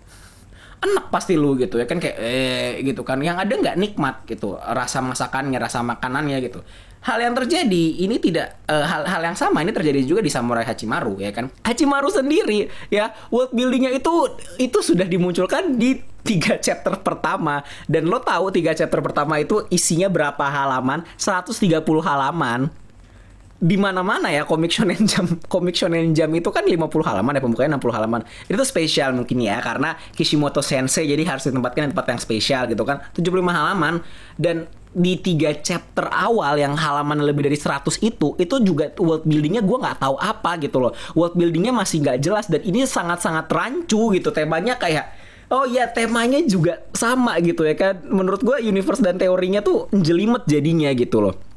enak 0.82 1.14
pasti 1.14 1.38
lu 1.38 1.54
gitu 1.54 1.78
ya 1.78 1.86
kan 1.86 2.02
kayak 2.02 2.16
eh 2.18 2.82
gitu 2.82 3.06
kan. 3.06 3.22
Yang 3.22 3.46
ada 3.46 3.52
nggak 3.54 3.76
nikmat 3.78 4.16
gitu 4.26 4.58
rasa 4.58 4.98
masakannya 5.00 5.58
rasa 5.62 5.80
makanannya 5.86 6.38
gitu. 6.42 6.60
Hal 7.02 7.18
yang 7.18 7.34
terjadi 7.34 8.06
ini 8.06 8.22
tidak 8.22 8.62
uh, 8.70 8.86
hal 8.86 9.02
hal 9.02 9.22
yang 9.26 9.34
sama 9.34 9.58
ini 9.58 9.74
terjadi 9.74 10.06
juga 10.06 10.22
di 10.22 10.30
Samurai 10.30 10.62
Hachimaru 10.62 11.18
ya 11.18 11.34
kan. 11.34 11.50
Hachimaru 11.66 12.10
sendiri 12.10 12.70
ya 12.94 13.10
world 13.34 13.50
buildingnya 13.50 13.90
itu 13.90 14.10
itu 14.62 14.78
sudah 14.78 15.06
dimunculkan 15.06 15.74
di 15.74 15.98
tiga 16.22 16.58
chapter 16.62 16.98
pertama. 17.02 17.66
Dan 17.90 18.06
lo 18.06 18.22
tahu 18.22 18.54
tiga 18.54 18.70
chapter 18.74 19.02
pertama 19.02 19.42
itu 19.42 19.66
isinya 19.74 20.06
berapa 20.06 20.46
halaman? 20.46 21.02
130 21.18 21.82
halaman 21.82 22.70
di 23.62 23.78
mana-mana 23.78 24.26
ya 24.26 24.42
komik 24.42 24.74
shonen 24.74 25.06
jam 25.06 25.38
komik 25.52 25.78
shonen 25.78 26.10
jam 26.10 26.26
itu 26.34 26.50
kan 26.50 26.66
50 26.66 26.82
halaman 27.06 27.38
ya 27.38 27.40
pembukanya 27.40 27.78
60 27.78 27.94
halaman. 27.94 28.20
Itu 28.50 28.62
spesial 28.66 29.14
mungkin 29.14 29.38
ya 29.38 29.62
karena 29.62 29.94
Kishimoto 30.18 30.58
sensei 30.58 31.06
jadi 31.06 31.22
harus 31.22 31.46
ditempatkan 31.46 31.86
di 31.86 31.88
tempat 31.94 32.06
yang 32.10 32.20
spesial 32.20 32.62
gitu 32.66 32.82
kan. 32.82 33.06
75 33.14 33.30
halaman 33.54 34.02
dan 34.34 34.66
di 34.92 35.16
tiga 35.16 35.56
chapter 35.56 36.04
awal 36.10 36.58
yang 36.60 36.76
halaman 36.76 37.24
lebih 37.24 37.48
dari 37.48 37.56
100 37.56 37.96
itu 38.04 38.36
itu 38.36 38.54
juga 38.60 38.92
world 39.00 39.24
buildingnya 39.24 39.64
gue 39.64 39.78
nggak 39.78 40.02
tahu 40.02 40.18
apa 40.18 40.58
gitu 40.58 40.82
loh. 40.82 40.92
World 41.14 41.38
buildingnya 41.38 41.70
masih 41.70 42.02
nggak 42.02 42.18
jelas 42.18 42.50
dan 42.50 42.66
ini 42.66 42.82
sangat-sangat 42.82 43.46
rancu 43.46 44.10
gitu 44.10 44.34
temanya 44.34 44.74
kayak 44.74 45.22
Oh 45.52 45.68
iya 45.68 45.84
temanya 45.84 46.40
juga 46.48 46.80
sama 46.96 47.36
gitu 47.44 47.68
ya 47.68 47.76
kan. 47.76 48.00
Menurut 48.08 48.40
gue 48.40 48.56
universe 48.64 49.04
dan 49.04 49.20
teorinya 49.20 49.60
tuh 49.60 49.84
jelimet 49.92 50.48
jadinya 50.48 50.88
gitu 50.96 51.20
loh 51.20 51.51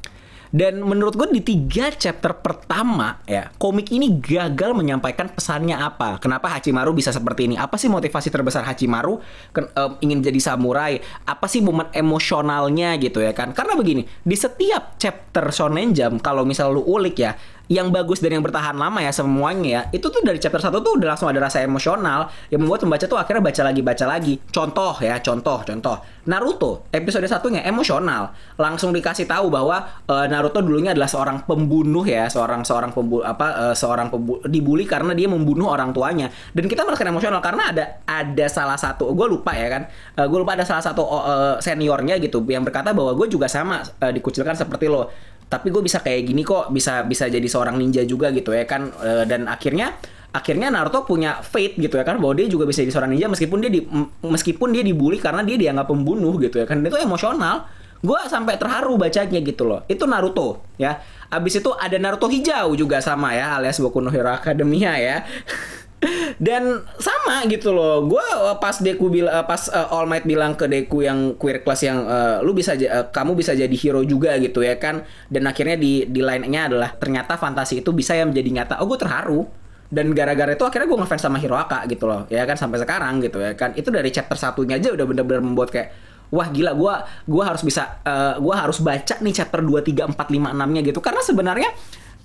dan 0.56 0.80
menurut 0.80 1.12
gue 1.20 1.28
di 1.36 1.44
tiga 1.44 1.92
chapter 1.92 2.32
pertama 2.40 3.20
ya 3.28 3.52
komik 3.60 3.92
ini 3.92 4.16
gagal 4.16 4.72
menyampaikan 4.72 5.28
pesannya 5.28 5.76
apa. 5.76 6.16
Kenapa 6.16 6.48
Hachimaru 6.48 6.96
bisa 6.96 7.12
seperti 7.12 7.44
ini? 7.44 7.60
Apa 7.60 7.76
sih 7.76 7.92
motivasi 7.92 8.32
terbesar 8.32 8.64
Hachimaru 8.64 9.20
ke, 9.52 9.68
um, 9.76 10.00
ingin 10.00 10.24
jadi 10.24 10.40
samurai? 10.40 10.96
Apa 11.28 11.44
sih 11.44 11.60
momen 11.60 11.92
emosionalnya 11.92 12.96
gitu 12.96 13.20
ya 13.20 13.36
kan? 13.36 13.52
Karena 13.52 13.76
begini 13.76 14.08
di 14.24 14.32
setiap 14.32 14.96
chapter 14.96 15.52
Shonen 15.52 15.92
Jump 15.92 16.24
kalau 16.24 16.48
misal 16.48 16.72
lu 16.72 16.80
ulik 16.88 17.20
ya 17.20 17.36
yang 17.66 17.90
bagus 17.90 18.22
dan 18.22 18.38
yang 18.38 18.44
bertahan 18.46 18.78
lama 18.78 19.02
ya 19.02 19.10
semuanya 19.10 19.66
ya 19.66 19.80
itu 19.90 20.06
tuh 20.06 20.22
dari 20.22 20.38
chapter 20.38 20.62
1 20.62 20.70
tuh 20.70 21.02
udah 21.02 21.14
langsung 21.14 21.26
ada 21.26 21.42
rasa 21.42 21.66
emosional 21.66 22.30
yang 22.46 22.62
membuat 22.62 22.86
pembaca 22.86 23.04
tuh 23.10 23.18
akhirnya 23.18 23.42
baca 23.42 23.62
lagi 23.66 23.80
baca 23.82 24.04
lagi. 24.06 24.34
Contoh 24.54 24.94
ya 25.02 25.18
contoh 25.18 25.58
contoh. 25.66 25.96
Naruto 26.26 26.86
episode 26.94 27.26
satunya 27.26 27.66
emosional. 27.66 28.30
Langsung 28.58 28.94
dikasih 28.94 29.26
tahu 29.26 29.50
bahwa 29.50 29.82
uh, 30.06 30.26
Naruto 30.30 30.62
dulunya 30.62 30.94
adalah 30.94 31.10
seorang 31.10 31.42
pembunuh 31.42 32.06
ya 32.06 32.30
seorang 32.30 32.62
seorang 32.62 32.94
pembu 32.94 33.26
apa 33.26 33.70
uh, 33.70 33.74
seorang 33.74 34.10
pembu 34.10 34.38
dibully 34.46 34.86
karena 34.86 35.10
dia 35.14 35.26
membunuh 35.26 35.66
orang 35.66 35.90
tuanya. 35.90 36.30
Dan 36.54 36.70
kita 36.70 36.86
merasakan 36.86 37.10
emosional 37.10 37.42
karena 37.42 37.74
ada 37.74 37.84
ada 38.06 38.46
salah 38.46 38.78
satu 38.78 39.16
gue 39.16 39.26
lupa 39.26 39.52
ya 39.56 39.66
kan 39.72 39.82
uh, 39.88 40.24
eh, 40.24 40.26
gue 40.26 40.38
lupa 40.38 40.54
ada 40.54 40.64
salah 40.66 40.84
satu 40.84 41.02
uh, 41.02 41.56
seniornya 41.58 42.20
gitu 42.20 42.44
yang 42.46 42.62
berkata 42.62 42.92
bahwa 42.92 43.16
gue 43.16 43.26
juga 43.32 43.48
sama 43.48 43.82
uh, 43.82 44.12
dikucilkan 44.12 44.54
seperti 44.54 44.86
lo 44.90 45.10
tapi 45.46 45.70
gue 45.70 45.78
bisa 45.78 46.02
kayak 46.02 46.26
gini 46.26 46.42
kok 46.42 46.74
bisa 46.74 47.06
bisa 47.06 47.30
jadi 47.30 47.46
seorang 47.46 47.78
ninja 47.78 48.02
juga 48.02 48.34
gitu 48.34 48.50
ya 48.50 48.66
kan. 48.66 48.90
Eh, 49.02 49.24
dan 49.30 49.46
akhirnya 49.46 49.94
akhirnya 50.34 50.68
Naruto 50.68 51.06
punya 51.06 51.40
fate 51.40 51.78
gitu 51.80 51.96
ya 51.96 52.04
kan 52.04 52.18
bahwa 52.20 52.36
dia 52.36 52.50
juga 52.50 52.66
bisa 52.68 52.82
jadi 52.82 52.92
seorang 52.92 53.16
ninja 53.16 53.30
meskipun 53.30 53.58
dia 53.62 53.70
di, 53.72 53.80
meskipun 54.26 54.68
dia 54.74 54.82
dibully 54.84 55.16
karena 55.22 55.40
dia 55.46 55.56
dianggap 55.56 55.86
pembunuh 55.86 56.34
gitu 56.42 56.58
ya 56.58 56.66
kan. 56.66 56.82
Itu 56.82 56.98
emosional. 56.98 57.66
Gue 58.02 58.20
sampai 58.28 58.60
terharu 58.60 59.00
bacanya 59.00 59.40
gitu 59.40 59.64
loh. 59.64 59.80
Itu 59.88 60.04
Naruto 60.04 60.66
ya. 60.76 60.98
Abis 61.30 61.58
itu 61.62 61.70
ada 61.74 61.96
Naruto 61.98 62.26
hijau 62.26 62.74
juga 62.74 63.02
sama 63.02 63.34
ya 63.34 63.58
alias 63.58 63.82
Boku 63.82 63.98
no 63.98 64.14
Hero 64.14 64.30
Academia 64.30 64.94
ya 64.94 65.26
dan 66.36 66.84
sama 67.00 67.48
gitu 67.48 67.72
loh. 67.72 68.04
Gue 68.04 68.24
pas 68.60 68.76
Deku 68.76 69.08
bilang 69.08 69.44
pas 69.48 69.68
eh, 69.72 69.94
All 69.94 70.04
Might 70.04 70.28
bilang 70.28 70.52
ke 70.52 70.68
Deku 70.68 71.00
yang 71.00 71.34
queer 71.40 71.64
class 71.64 71.84
yang 71.84 72.04
eh, 72.04 72.36
lu 72.44 72.52
bisa 72.52 72.76
eh, 72.76 73.08
kamu 73.08 73.32
bisa 73.32 73.56
jadi 73.56 73.72
hero 73.72 74.04
juga 74.04 74.36
gitu 74.36 74.60
ya 74.60 74.76
kan. 74.76 75.04
Dan 75.32 75.48
akhirnya 75.48 75.80
di 75.80 76.04
di 76.04 76.20
line-nya 76.20 76.68
adalah 76.68 76.92
ternyata 76.96 77.40
fantasi 77.40 77.80
itu 77.80 77.90
bisa 77.96 78.12
yang 78.12 78.32
menjadi 78.32 78.50
nyata. 78.52 78.74
Oh 78.84 78.86
gue 78.88 79.00
terharu. 79.00 79.42
Dan 79.86 80.10
gara-gara 80.18 80.50
itu 80.50 80.66
akhirnya 80.66 80.90
gue 80.90 80.98
ngefans 80.98 81.22
sama 81.22 81.38
Hiroaka 81.38 81.86
gitu 81.86 82.10
loh. 82.10 82.26
Ya 82.26 82.42
kan 82.42 82.58
sampai 82.58 82.82
sekarang 82.82 83.22
gitu 83.24 83.40
ya 83.40 83.56
kan. 83.56 83.72
Itu 83.72 83.88
dari 83.88 84.12
chapter 84.12 84.36
satunya 84.36 84.76
aja 84.76 84.92
udah 84.92 85.06
bener-bener 85.08 85.40
membuat 85.40 85.72
kayak 85.72 85.94
wah 86.26 86.50
gila 86.50 86.74
gue 86.74 86.94
gua 87.30 87.44
harus 87.54 87.62
bisa 87.62 88.02
eh, 88.02 88.34
gua 88.42 88.66
harus 88.66 88.82
baca 88.82 89.14
nih 89.22 89.30
chapter 89.30 89.62
2 89.62 89.70
3 90.10 90.10
4 90.10 90.18
5 90.18 90.58
6 90.58 90.74
nya 90.74 90.80
gitu. 90.84 90.98
Karena 91.00 91.22
sebenarnya 91.22 91.70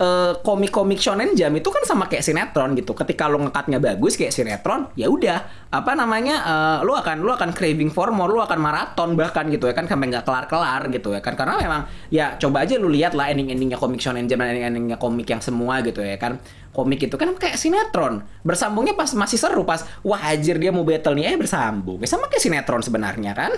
eh, 0.01 0.33
komik-komik 0.41 0.97
shonen 0.97 1.37
jam 1.37 1.53
itu 1.53 1.69
kan 1.69 1.85
sama 1.85 2.09
kayak 2.09 2.25
sinetron 2.25 2.73
gitu. 2.73 2.97
Ketika 2.97 3.29
lo 3.29 3.37
ngekatnya 3.45 3.77
bagus 3.77 4.17
kayak 4.17 4.33
sinetron, 4.33 4.89
ya 4.97 5.05
udah. 5.07 5.69
Apa 5.69 5.93
namanya 5.93 6.35
eh, 6.41 6.77
lo 6.81 6.97
akan 6.97 7.21
lo 7.21 7.37
akan 7.37 7.53
craving 7.53 7.93
for 7.93 8.09
more, 8.09 8.33
lo 8.33 8.41
akan 8.41 8.57
maraton 8.57 9.13
bahkan 9.13 9.45
gitu 9.53 9.69
ya 9.69 9.77
kan 9.77 9.85
sampai 9.85 10.09
nggak 10.09 10.25
kelar-kelar 10.25 10.89
gitu 10.89 11.13
ya 11.13 11.21
kan. 11.21 11.37
Karena 11.37 11.61
memang 11.61 11.81
ya 12.09 12.35
coba 12.41 12.65
aja 12.65 12.81
lu 12.81 12.89
lihat 12.89 13.13
lah 13.13 13.29
ending-endingnya 13.29 13.77
komik 13.77 14.01
shonen 14.01 14.25
jam 14.25 14.41
dan 14.41 14.57
ending-endingnya 14.57 14.97
komik 14.97 15.29
yang 15.29 15.39
semua 15.39 15.85
gitu 15.85 16.01
ya 16.01 16.17
kan. 16.17 16.41
Komik 16.71 17.03
itu 17.03 17.15
kan 17.19 17.35
kayak 17.37 17.59
sinetron. 17.59 18.25
Bersambungnya 18.41 18.95
pas 18.97 19.11
masih 19.13 19.37
seru 19.37 19.67
pas 19.67 19.85
wah 20.01 20.19
anjir 20.23 20.57
dia 20.57 20.73
mau 20.73 20.81
battle 20.81 21.13
nih. 21.13 21.35
Eh 21.35 21.37
bersambung. 21.37 22.01
Ya 22.01 22.07
sama 22.09 22.25
kayak 22.31 22.41
sinetron 22.41 22.81
sebenarnya 22.81 23.37
kan 23.37 23.53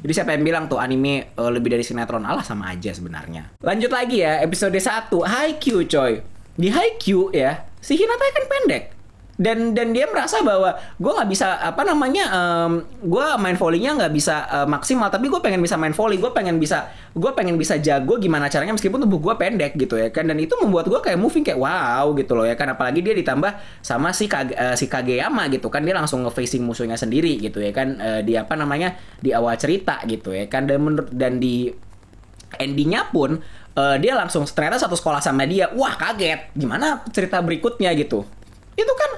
jadi 0.00 0.12
siapa 0.22 0.34
yang 0.34 0.44
bilang 0.46 0.64
tuh 0.70 0.78
anime 0.78 1.34
eh, 1.34 1.50
lebih 1.50 1.74
dari 1.74 1.84
sinetron 1.84 2.22
Allah 2.24 2.46
sama 2.46 2.70
aja 2.70 2.90
sebenarnya. 2.94 3.56
Lanjut 3.60 3.90
lagi 3.90 4.22
ya 4.22 4.40
episode 4.40 4.74
1 4.74 5.10
Haikyuu 5.12 5.84
coy. 5.86 6.12
Di 6.58 6.68
Haikyuu 6.68 7.32
ya 7.34 7.66
si 7.82 7.98
Hinata 7.98 8.26
kan 8.32 8.44
pendek. 8.46 9.01
Dan 9.42 9.74
dan 9.74 9.90
dia 9.90 10.06
merasa 10.06 10.38
bahwa 10.46 10.78
gue 10.78 11.12
nggak 11.18 11.26
bisa 11.26 11.58
apa 11.58 11.82
namanya 11.82 12.30
gue 13.02 13.26
main 13.42 13.58
volleynya 13.58 13.98
nggak 13.98 14.12
bisa 14.14 14.46
eh, 14.46 14.68
maksimal. 14.70 15.10
Tapi 15.10 15.26
gue 15.26 15.40
pengen 15.42 15.58
bisa 15.58 15.74
main 15.74 15.90
volley 15.90 16.22
gue 16.22 16.30
pengen 16.30 16.62
bisa 16.62 16.94
gue 17.10 17.30
pengen 17.34 17.58
bisa 17.58 17.74
jago 17.82 18.22
gimana 18.22 18.46
caranya 18.46 18.70
meskipun 18.78 19.02
tubuh 19.02 19.18
gue 19.18 19.34
pendek 19.34 19.74
gitu 19.74 19.98
ya 19.98 20.14
kan. 20.14 20.30
Dan 20.30 20.38
itu 20.38 20.54
membuat 20.62 20.86
gue 20.86 21.00
kayak 21.02 21.18
moving 21.18 21.42
kayak 21.42 21.58
wow 21.58 22.14
gitu 22.14 22.38
loh 22.38 22.46
ya 22.46 22.54
kan. 22.54 22.70
Apalagi 22.70 23.02
dia 23.02 23.18
ditambah 23.18 23.82
sama 23.82 24.14
si 24.14 24.30
Kage, 24.30 24.54
eh, 24.54 24.78
si 24.78 24.86
Kageyama 24.86 25.50
gitu 25.50 25.66
kan. 25.66 25.82
Dia 25.82 25.98
langsung 25.98 26.22
nge-facing 26.22 26.62
musuhnya 26.62 26.94
sendiri 26.94 27.42
gitu 27.42 27.58
ya 27.58 27.74
kan. 27.74 27.98
Eh, 27.98 28.20
di 28.22 28.38
apa 28.38 28.54
namanya 28.54 28.94
di 29.18 29.34
awal 29.34 29.58
cerita 29.58 29.98
gitu 30.06 30.30
ya 30.30 30.46
kan. 30.46 30.70
Dan 30.70 30.78
menur- 30.86 31.10
dan 31.10 31.42
di 31.42 31.66
endingnya 32.62 33.10
pun 33.10 33.42
eh, 33.74 33.96
dia 33.98 34.12
langsung 34.14 34.46
ternyata 34.46 34.78
satu 34.78 34.94
sekolah 34.94 35.18
sama 35.18 35.50
dia. 35.50 35.66
Wah 35.74 35.98
kaget. 35.98 36.54
Gimana 36.54 37.02
cerita 37.10 37.42
berikutnya 37.42 37.90
gitu. 37.98 38.22
Itu 38.78 38.92
kan 38.94 39.10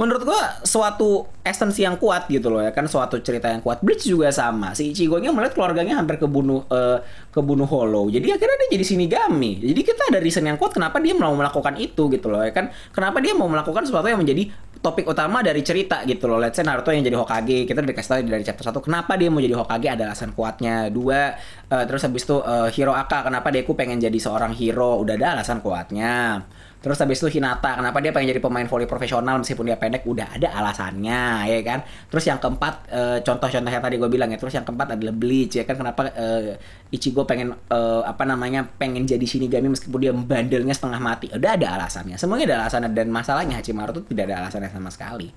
menurut 0.00 0.24
gua 0.24 0.40
suatu 0.64 1.28
esensi 1.44 1.84
yang 1.84 2.00
kuat 2.00 2.24
gitu 2.32 2.48
loh 2.48 2.64
ya 2.64 2.72
kan 2.72 2.88
suatu 2.88 3.20
cerita 3.20 3.52
yang 3.52 3.60
kuat. 3.60 3.84
Bleach 3.84 4.08
juga 4.08 4.32
sama. 4.32 4.72
Si 4.72 4.96
Ichigo 4.96 5.20
nya 5.20 5.28
melihat 5.28 5.52
keluarganya 5.52 6.00
hampir 6.00 6.16
kebunuh 6.16 6.64
eh, 6.72 7.04
kebunuh 7.28 7.68
Hollow 7.68 8.08
jadi 8.08 8.40
akhirnya 8.40 8.56
dia 8.64 8.80
jadi 8.80 8.84
Shinigami. 8.88 9.60
Jadi 9.60 9.80
kita 9.84 10.08
ada 10.08 10.18
reason 10.24 10.48
yang 10.48 10.56
kuat 10.56 10.72
kenapa 10.72 10.96
dia 11.04 11.12
mau 11.12 11.36
melakukan 11.36 11.76
itu 11.76 12.08
gitu 12.08 12.32
loh 12.32 12.40
ya 12.40 12.56
kan. 12.56 12.72
Kenapa 12.96 13.20
dia 13.20 13.36
mau 13.36 13.52
melakukan 13.52 13.84
sesuatu 13.84 14.08
yang 14.08 14.24
menjadi 14.24 14.48
topik 14.80 15.04
utama 15.04 15.44
dari 15.44 15.60
cerita 15.60 16.02
gitu 16.08 16.24
loh. 16.24 16.40
Let's 16.40 16.56
say 16.56 16.64
Naruto 16.64 16.88
yang 16.88 17.04
jadi 17.04 17.16
Hokage, 17.20 17.68
kita 17.68 17.84
udah 17.84 17.90
dikasih 17.92 18.08
tahu 18.08 18.20
dari 18.24 18.44
chapter 18.44 18.64
1 18.72 18.80
kenapa 18.80 19.12
dia 19.20 19.28
mau 19.28 19.44
jadi 19.44 19.52
Hokage 19.52 19.88
ada 19.92 20.04
alasan 20.08 20.32
kuatnya. 20.32 20.88
Dua, 20.88 21.36
eh, 21.68 21.84
terus 21.84 22.00
habis 22.00 22.24
itu 22.24 22.40
eh, 22.40 22.68
Hiro 22.72 22.96
Aka 22.96 23.28
kenapa 23.28 23.52
Deku 23.52 23.76
pengen 23.76 24.00
jadi 24.00 24.16
seorang 24.16 24.56
hero, 24.56 24.96
udah 25.04 25.14
ada 25.20 25.36
alasan 25.40 25.60
kuatnya. 25.60 26.48
Terus 26.80 26.96
habis 26.96 27.20
itu 27.20 27.36
Hinata, 27.36 27.76
kenapa 27.76 28.00
dia 28.00 28.08
pengen 28.08 28.32
jadi 28.32 28.40
pemain 28.40 28.64
volley 28.64 28.88
profesional 28.88 29.36
meskipun 29.36 29.68
dia 29.68 29.76
pendek, 29.76 30.00
udah 30.08 30.40
ada 30.40 30.48
alasannya, 30.48 31.44
ya 31.52 31.60
kan? 31.60 31.84
Terus 32.08 32.24
yang 32.24 32.40
keempat, 32.40 32.74
eh, 32.88 33.18
contoh-contoh 33.20 33.68
yang 33.68 33.84
tadi 33.84 34.00
gue 34.00 34.08
bilang 34.08 34.32
ya, 34.32 34.40
terus 34.40 34.56
yang 34.56 34.64
keempat 34.64 34.96
adalah 34.96 35.12
Bleach, 35.12 35.60
ya 35.60 35.68
kan? 35.68 35.76
Kenapa 35.76 36.08
eh, 36.08 36.56
Ichigo 36.88 37.28
pengen, 37.28 37.52
eh, 37.52 38.02
apa 38.08 38.24
namanya, 38.24 38.64
pengen 38.64 39.04
jadi 39.04 39.20
Shinigami 39.20 39.76
meskipun 39.76 40.00
dia 40.00 40.16
bandelnya 40.16 40.72
setengah 40.72 41.00
mati, 41.04 41.28
udah 41.28 41.52
ada 41.52 41.76
alasannya. 41.76 42.16
Semuanya 42.16 42.44
ada 42.48 42.56
alasannya, 42.64 42.96
dan 42.96 43.12
masalahnya 43.12 43.60
Hachimaru 43.60 44.00
tuh 44.00 44.04
tidak 44.08 44.32
ada 44.32 44.48
alasannya 44.48 44.72
sama 44.72 44.88
sekali. 44.88 45.28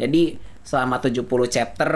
Jadi, 0.00 0.32
selama 0.64 0.96
70 0.96 1.44
chapter, 1.44 1.92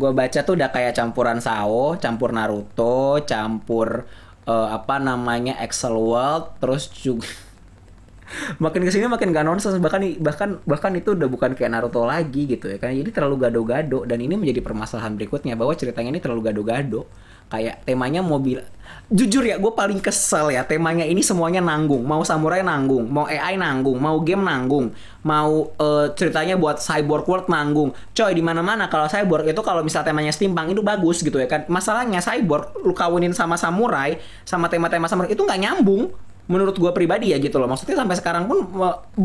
gue 0.00 0.10
baca 0.16 0.40
tuh 0.40 0.56
udah 0.56 0.72
kayak 0.72 0.96
campuran 0.96 1.36
Sao, 1.44 2.00
campur 2.00 2.32
Naruto, 2.32 3.20
campur 3.28 4.08
eh, 4.46 4.68
apa 4.72 4.96
namanya 4.98 5.58
Excel 5.62 5.94
World, 5.94 6.58
terus 6.58 6.88
juga 6.90 7.28
makin 8.64 8.80
ke 8.86 8.90
sini 8.90 9.06
makin 9.08 9.28
gak 9.30 9.44
nonsens 9.44 9.76
bahkan 9.76 10.00
bahkan 10.16 10.56
bahkan 10.64 10.92
itu 10.96 11.12
udah 11.12 11.28
bukan 11.28 11.52
kayak 11.52 11.70
Naruto 11.72 12.04
lagi 12.08 12.48
gitu 12.48 12.70
ya 12.70 12.78
kan. 12.80 12.96
Jadi 12.96 13.10
terlalu 13.12 13.48
gado-gado. 13.48 14.08
Dan 14.08 14.18
ini 14.24 14.34
menjadi 14.40 14.64
permasalahan 14.64 15.14
berikutnya 15.16 15.54
bahwa 15.54 15.76
ceritanya 15.76 16.16
ini 16.16 16.20
terlalu 16.22 16.48
gado-gado 16.52 17.04
kayak 17.52 17.84
temanya 17.84 18.24
mobil 18.24 18.64
jujur 19.12 19.44
ya 19.44 19.60
gue 19.60 19.72
paling 19.76 20.00
kesel 20.00 20.56
ya 20.56 20.64
temanya 20.64 21.04
ini 21.04 21.20
semuanya 21.20 21.60
nanggung 21.60 22.00
mau 22.00 22.24
samurai 22.24 22.64
nanggung 22.64 23.12
mau 23.12 23.28
AI 23.28 23.60
nanggung 23.60 24.00
mau 24.00 24.16
game 24.24 24.40
nanggung 24.40 24.88
mau 25.22 25.70
eh, 25.78 26.06
ceritanya 26.18 26.58
buat 26.58 26.82
cyborg 26.82 27.24
world 27.26 27.46
nanggung. 27.46 27.94
Coy 28.12 28.34
di 28.34 28.42
mana 28.42 28.60
mana 28.60 28.90
kalau 28.90 29.06
cyborg 29.06 29.46
itu 29.54 29.62
kalau 29.62 29.86
misal 29.86 30.02
temanya 30.02 30.34
steampunk 30.34 30.74
itu 30.74 30.82
bagus 30.82 31.22
gitu 31.22 31.38
ya 31.38 31.46
kan. 31.46 31.66
Masalahnya 31.70 32.18
cyborg 32.18 32.74
lu 32.82 32.92
kawinin 32.92 33.30
sama 33.32 33.54
samurai 33.54 34.18
sama 34.42 34.66
tema-tema 34.66 35.06
samurai 35.06 35.30
itu 35.30 35.42
nggak 35.42 35.60
nyambung 35.62 36.10
menurut 36.50 36.74
gue 36.74 36.90
pribadi 36.90 37.30
ya 37.30 37.38
gitu 37.38 37.62
loh. 37.62 37.70
Maksudnya 37.70 38.02
sampai 38.02 38.16
sekarang 38.18 38.44
pun 38.50 38.66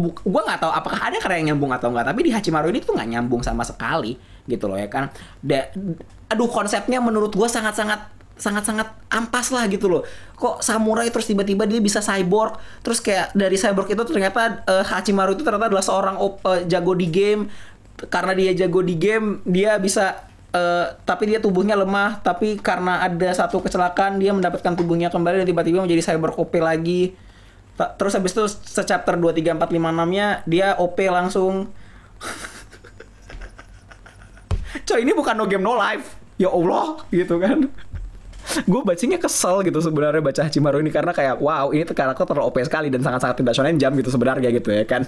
gue 0.05 0.41
nggak 0.46 0.60
tahu 0.62 0.72
apakah 0.72 1.10
ada 1.10 1.17
karya 1.17 1.41
yang 1.41 1.57
nyambung 1.57 1.74
atau 1.74 1.89
enggak 1.89 2.13
tapi 2.13 2.22
di 2.22 2.31
Hachimaru 2.31 2.69
ini 2.69 2.79
tuh 2.79 2.93
nggak 2.93 3.10
nyambung 3.17 3.41
sama 3.41 3.65
sekali 3.65 4.15
gitu 4.46 4.69
loh 4.69 4.77
ya 4.77 4.88
kan. 4.88 5.10
Da, 5.41 5.74
aduh 6.29 6.48
konsepnya 6.48 7.01
menurut 7.01 7.34
gue 7.34 7.50
sangat-sangat 7.50 8.17
sangat-sangat 8.38 8.88
ampas 9.10 9.50
lah 9.50 9.65
gitu 9.67 9.89
loh. 9.89 10.06
Kok 10.38 10.62
samurai 10.62 11.10
terus 11.10 11.25
tiba-tiba 11.25 11.65
dia 11.65 11.82
bisa 11.82 12.00
cyborg? 12.00 12.62
Terus 12.86 13.01
kayak 13.01 13.34
dari 13.34 13.58
cyborg 13.58 13.89
itu 13.89 14.03
ternyata 14.06 14.62
eh, 14.63 14.86
Hachimaru 14.86 15.34
itu 15.34 15.44
ternyata 15.44 15.74
adalah 15.74 15.84
seorang 15.84 16.15
op- 16.22 16.46
eh, 16.46 16.70
jago 16.70 16.94
di 16.94 17.10
game. 17.10 17.50
Karena 17.98 18.38
dia 18.38 18.53
jago 18.53 18.86
di 18.86 18.94
game 18.94 19.41
dia 19.41 19.82
bisa 19.82 20.29
eh, 20.53 20.94
tapi 21.03 21.34
dia 21.34 21.41
tubuhnya 21.41 21.74
lemah. 21.74 22.22
Tapi 22.22 22.62
karena 22.62 23.01
ada 23.01 23.34
satu 23.34 23.60
kecelakaan 23.60 24.22
dia 24.22 24.32
mendapatkan 24.32 24.77
tubuhnya 24.77 25.10
kembali 25.10 25.44
dan 25.44 25.48
tiba-tiba 25.50 25.82
menjadi 25.82 26.13
cyber 26.13 26.38
OP 26.38 26.53
lagi. 26.62 27.17
Terus 27.77 28.17
habis 28.17 28.34
itu 28.34 28.41
se-chapter 28.50 29.22
2, 29.22 29.38
3, 29.38 29.53
4, 29.53 29.70
5, 29.70 29.77
6 29.77 30.17
nya 30.17 30.41
dia 30.50 30.74
OP 30.77 30.98
langsung. 31.10 31.70
Coy 34.88 35.03
ini 35.06 35.13
bukan 35.13 35.38
no 35.38 35.46
game 35.46 35.62
no 35.62 35.77
life. 35.77 36.17
Ya 36.38 36.53
Allah 36.53 37.01
gitu 37.10 37.41
kan 37.41 37.65
gue 38.66 38.82
bacanya 38.82 39.18
kesel 39.22 39.62
gitu 39.62 39.80
sebenarnya 39.84 40.22
baca 40.24 40.42
Hachimaru 40.48 40.82
ini 40.82 40.90
karena 40.90 41.12
kayak 41.14 41.38
wow 41.38 41.70
ini 41.70 41.86
karakter 41.86 42.26
terlalu 42.26 42.50
OP 42.50 42.58
sekali 42.66 42.88
dan 42.90 43.06
sangat-sangat 43.06 43.36
tidak 43.44 43.54
shonen 43.54 43.78
jam 43.78 43.94
gitu 43.94 44.10
sebenarnya 44.10 44.50
gitu 44.50 44.74
ya 44.74 44.88
kan 44.88 45.06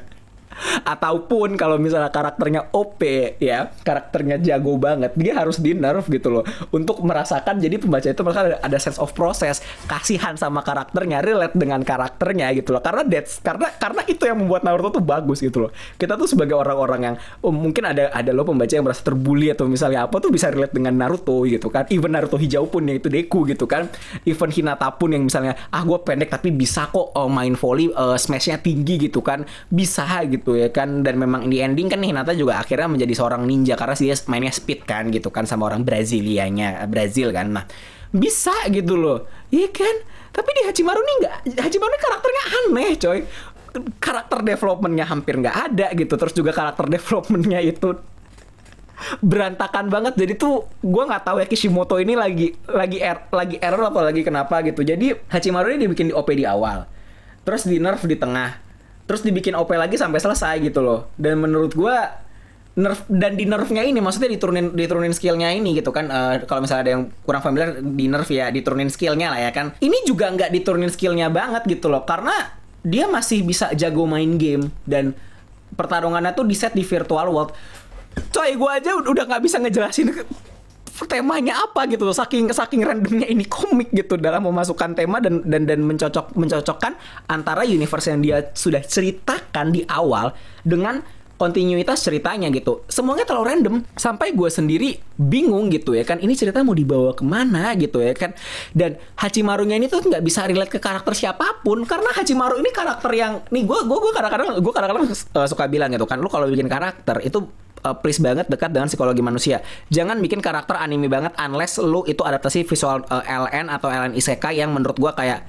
ataupun 0.90 1.54
kalau 1.54 1.78
misalnya 1.78 2.10
karakternya 2.10 2.74
OP 2.74 3.02
ya 3.38 3.70
karakternya 3.86 4.42
jago 4.42 4.74
banget 4.82 5.14
dia 5.14 5.38
harus 5.38 5.62
di 5.62 5.78
nerf 5.78 6.10
gitu 6.10 6.34
loh. 6.34 6.44
Untuk 6.74 7.06
merasakan 7.06 7.62
jadi 7.62 7.78
pembaca 7.78 8.10
itu 8.10 8.22
merasa 8.26 8.58
ada, 8.58 8.78
sense 8.80 8.98
of 8.98 9.14
process 9.14 9.62
kasihan 9.86 10.34
sama 10.34 10.66
karakternya 10.66 11.22
relate 11.22 11.54
dengan 11.54 11.86
karakternya 11.86 12.50
gitu 12.58 12.74
loh. 12.74 12.82
Karena 12.82 13.06
that's 13.06 13.38
karena 13.44 13.70
karena 13.78 14.02
itu 14.10 14.26
yang 14.26 14.42
membuat 14.42 14.66
Naruto 14.66 14.98
tuh 14.98 15.04
bagus 15.06 15.46
gitu 15.46 15.68
loh. 15.68 15.72
Kita 16.00 16.16
tuh 16.16 16.26
sebagai 16.26 16.58
orang-orang 16.58 17.14
yang 17.14 17.16
oh, 17.46 17.54
mungkin 17.54 17.86
ada 17.86 18.10
ada 18.10 18.32
lo 18.34 18.48
pembaca 18.48 18.72
yang 18.72 18.88
merasa 18.88 19.06
terbully 19.06 19.54
atau 19.54 19.70
misalnya 19.70 20.10
apa 20.10 20.18
tuh 20.18 20.34
bisa 20.34 20.50
relate 20.50 20.74
dengan 20.74 20.96
Naruto 20.98 21.46
gitu 21.46 21.70
kan. 21.70 21.86
Even 21.94 22.16
Naruto 22.16 22.40
hijau 22.40 22.66
pun 22.72 22.88
yang 22.88 22.98
itu 22.98 23.12
Deku 23.12 23.46
gitu 23.46 23.68
kan. 23.68 23.92
Even 24.26 24.50
Hinata 24.50 24.90
pun 24.96 25.14
yang 25.14 25.28
misalnya 25.28 25.54
ah 25.70 25.86
gue 25.86 26.00
pendek 26.02 26.34
tapi 26.34 26.50
bisa 26.50 26.90
kok 26.90 27.14
uh, 27.14 27.30
main 27.30 27.54
volley 27.54 27.92
uh, 27.94 28.16
smashnya 28.16 28.58
tinggi 28.58 29.12
gitu 29.12 29.20
kan. 29.20 29.44
Bisa 29.68 30.08
gitu 30.24 30.56
ya 30.56 30.72
kan 30.72 30.79
dan 30.86 31.16
memang 31.20 31.52
di 31.52 31.60
ending 31.60 31.92
kan 31.92 32.00
Hinata 32.00 32.32
juga 32.32 32.64
akhirnya 32.64 32.88
menjadi 32.88 33.14
seorang 33.18 33.44
ninja 33.44 33.76
karena 33.76 33.96
dia 34.00 34.16
mainnya 34.32 34.54
speed 34.56 34.88
kan 34.88 35.12
gitu 35.12 35.28
kan 35.28 35.44
sama 35.44 35.68
orang 35.68 35.84
Brazilianya 35.84 36.88
Brazil 36.88 37.36
kan. 37.36 37.52
Nah 37.52 37.66
bisa 38.16 38.54
gitu 38.72 38.96
loh. 38.96 39.28
Iya 39.52 39.70
kan? 39.74 39.96
Tapi 40.30 40.50
di 40.56 40.62
Hachimaru 40.66 41.02
nih 41.02 41.16
nggak 41.26 41.36
Hachimaru 41.60 41.92
nih 41.92 42.02
karakternya 42.02 42.44
aneh 42.48 42.92
coy. 42.96 43.20
Karakter 44.02 44.40
developmentnya 44.42 45.06
hampir 45.06 45.38
nggak 45.38 45.58
ada 45.74 45.88
gitu. 45.94 46.14
Terus 46.16 46.34
juga 46.34 46.52
karakter 46.56 46.86
developmentnya 46.96 47.60
itu 47.62 47.98
berantakan 49.20 49.92
banget. 49.92 50.16
Jadi 50.16 50.34
tuh 50.36 50.68
gue 50.82 51.04
nggak 51.04 51.24
tahu 51.28 51.44
ya 51.44 51.48
Kishimoto 51.48 51.96
ini 52.00 52.16
lagi 52.16 52.56
lagi 52.68 53.00
er, 53.00 53.28
lagi 53.32 53.58
error 53.60 53.92
atau 53.92 54.02
lagi 54.06 54.22
kenapa 54.24 54.64
gitu. 54.64 54.82
Jadi 54.86 55.14
Hachimaru 55.30 55.76
ini 55.76 55.90
dibikin 55.90 56.10
di 56.10 56.16
OP 56.16 56.30
di 56.34 56.48
awal. 56.48 56.88
Terus 57.44 57.66
di 57.66 57.82
nerf 57.82 58.06
di 58.06 58.14
tengah 58.20 58.69
terus 59.10 59.26
dibikin 59.26 59.58
OP 59.58 59.74
lagi 59.74 59.98
sampai 59.98 60.22
selesai 60.22 60.62
gitu 60.62 60.86
loh. 60.86 61.10
Dan 61.18 61.42
menurut 61.42 61.74
gue 61.74 61.98
nerf 62.78 63.10
dan 63.10 63.34
di 63.34 63.50
nerfnya 63.50 63.82
ini 63.82 63.98
maksudnya 63.98 64.30
diturunin 64.30 64.78
diturunin 64.78 65.10
skillnya 65.10 65.50
ini 65.50 65.74
gitu 65.82 65.90
kan 65.90 66.06
uh, 66.14 66.46
kalau 66.46 66.62
misalnya 66.62 66.84
ada 66.86 66.92
yang 66.94 67.04
kurang 67.26 67.42
familiar 67.42 67.82
di 67.82 68.06
nerf 68.06 68.30
ya 68.30 68.54
diturunin 68.54 68.94
skillnya 68.94 69.34
lah 69.34 69.42
ya 69.42 69.50
kan. 69.50 69.74
Ini 69.82 70.06
juga 70.06 70.30
nggak 70.30 70.54
diturunin 70.54 70.94
skillnya 70.94 71.34
banget 71.34 71.66
gitu 71.66 71.90
loh 71.90 72.06
karena 72.06 72.54
dia 72.86 73.10
masih 73.10 73.42
bisa 73.42 73.74
jago 73.74 74.06
main 74.06 74.38
game 74.38 74.70
dan 74.86 75.18
pertarungannya 75.74 76.38
tuh 76.38 76.46
di 76.46 76.54
set 76.54 76.78
di 76.78 76.86
virtual 76.86 77.34
world. 77.34 77.58
Coy 78.30 78.54
gue 78.54 78.70
aja 78.70 78.94
udah 78.94 79.26
nggak 79.26 79.42
bisa 79.42 79.58
ngejelasin 79.58 80.14
temanya 81.06 81.62
apa 81.64 81.88
gitu 81.88 82.04
loh 82.04 82.16
saking 82.16 82.50
saking 82.52 82.82
randomnya 82.84 83.28
ini 83.30 83.46
komik 83.46 83.94
gitu 83.94 84.18
dalam 84.18 84.44
memasukkan 84.48 84.98
tema 84.98 85.22
dan 85.24 85.46
dan 85.46 85.64
dan 85.70 85.80
mencocok 85.86 86.36
mencocokkan 86.36 86.98
antara 87.30 87.64
universe 87.64 88.12
yang 88.12 88.20
dia 88.20 88.38
sudah 88.52 88.84
ceritakan 88.84 89.72
di 89.72 89.86
awal 89.88 90.34
dengan 90.66 91.00
kontinuitas 91.40 92.04
ceritanya 92.04 92.52
gitu. 92.52 92.84
Semuanya 92.92 93.24
terlalu 93.24 93.46
random 93.56 93.76
sampai 93.96 94.36
gue 94.36 94.52
sendiri 94.52 95.00
bingung 95.16 95.72
gitu 95.72 95.96
ya 95.96 96.04
kan 96.04 96.20
ini 96.20 96.36
cerita 96.36 96.60
mau 96.68 96.76
dibawa 96.76 97.16
ke 97.16 97.24
mana 97.24 97.72
gitu 97.80 98.04
ya 98.04 98.12
kan. 98.12 98.36
Dan 98.76 99.00
Hachimarunya 99.16 99.80
ini 99.80 99.88
tuh 99.88 100.04
nggak 100.04 100.20
bisa 100.20 100.44
relate 100.44 100.76
ke 100.76 100.84
karakter 100.84 101.16
siapa 101.16 101.64
pun 101.64 101.88
karena 101.88 102.12
Hachimaru 102.12 102.60
ini 102.60 102.76
karakter 102.76 103.12
yang 103.16 103.40
nih 103.48 103.64
gue 103.64 103.80
gue 103.88 103.98
gue 104.04 104.12
kadang-kadang 104.12 104.60
gue 104.60 104.74
kadang-kadang 104.76 105.06
uh, 105.16 105.48
suka 105.48 105.72
bilang 105.72 105.96
gitu 105.96 106.04
kan 106.04 106.20
lu 106.20 106.28
kalau 106.28 106.52
bikin 106.52 106.68
karakter 106.68 107.24
itu 107.24 107.40
uh, 107.84 107.96
please 107.98 108.20
banget 108.20 108.48
dekat 108.48 108.70
dengan 108.72 108.88
psikologi 108.88 109.24
manusia. 109.24 109.64
Jangan 109.92 110.20
bikin 110.20 110.40
karakter 110.44 110.76
anime 110.80 111.08
banget 111.08 111.36
unless 111.40 111.80
lu 111.80 112.04
itu 112.06 112.22
adaptasi 112.22 112.68
visual 112.68 113.04
uh, 113.08 113.24
LN 113.24 113.72
atau 113.72 113.88
LN 113.88 114.16
isekai 114.16 114.60
yang 114.60 114.72
menurut 114.72 114.98
gua 115.00 115.12
kayak 115.16 115.46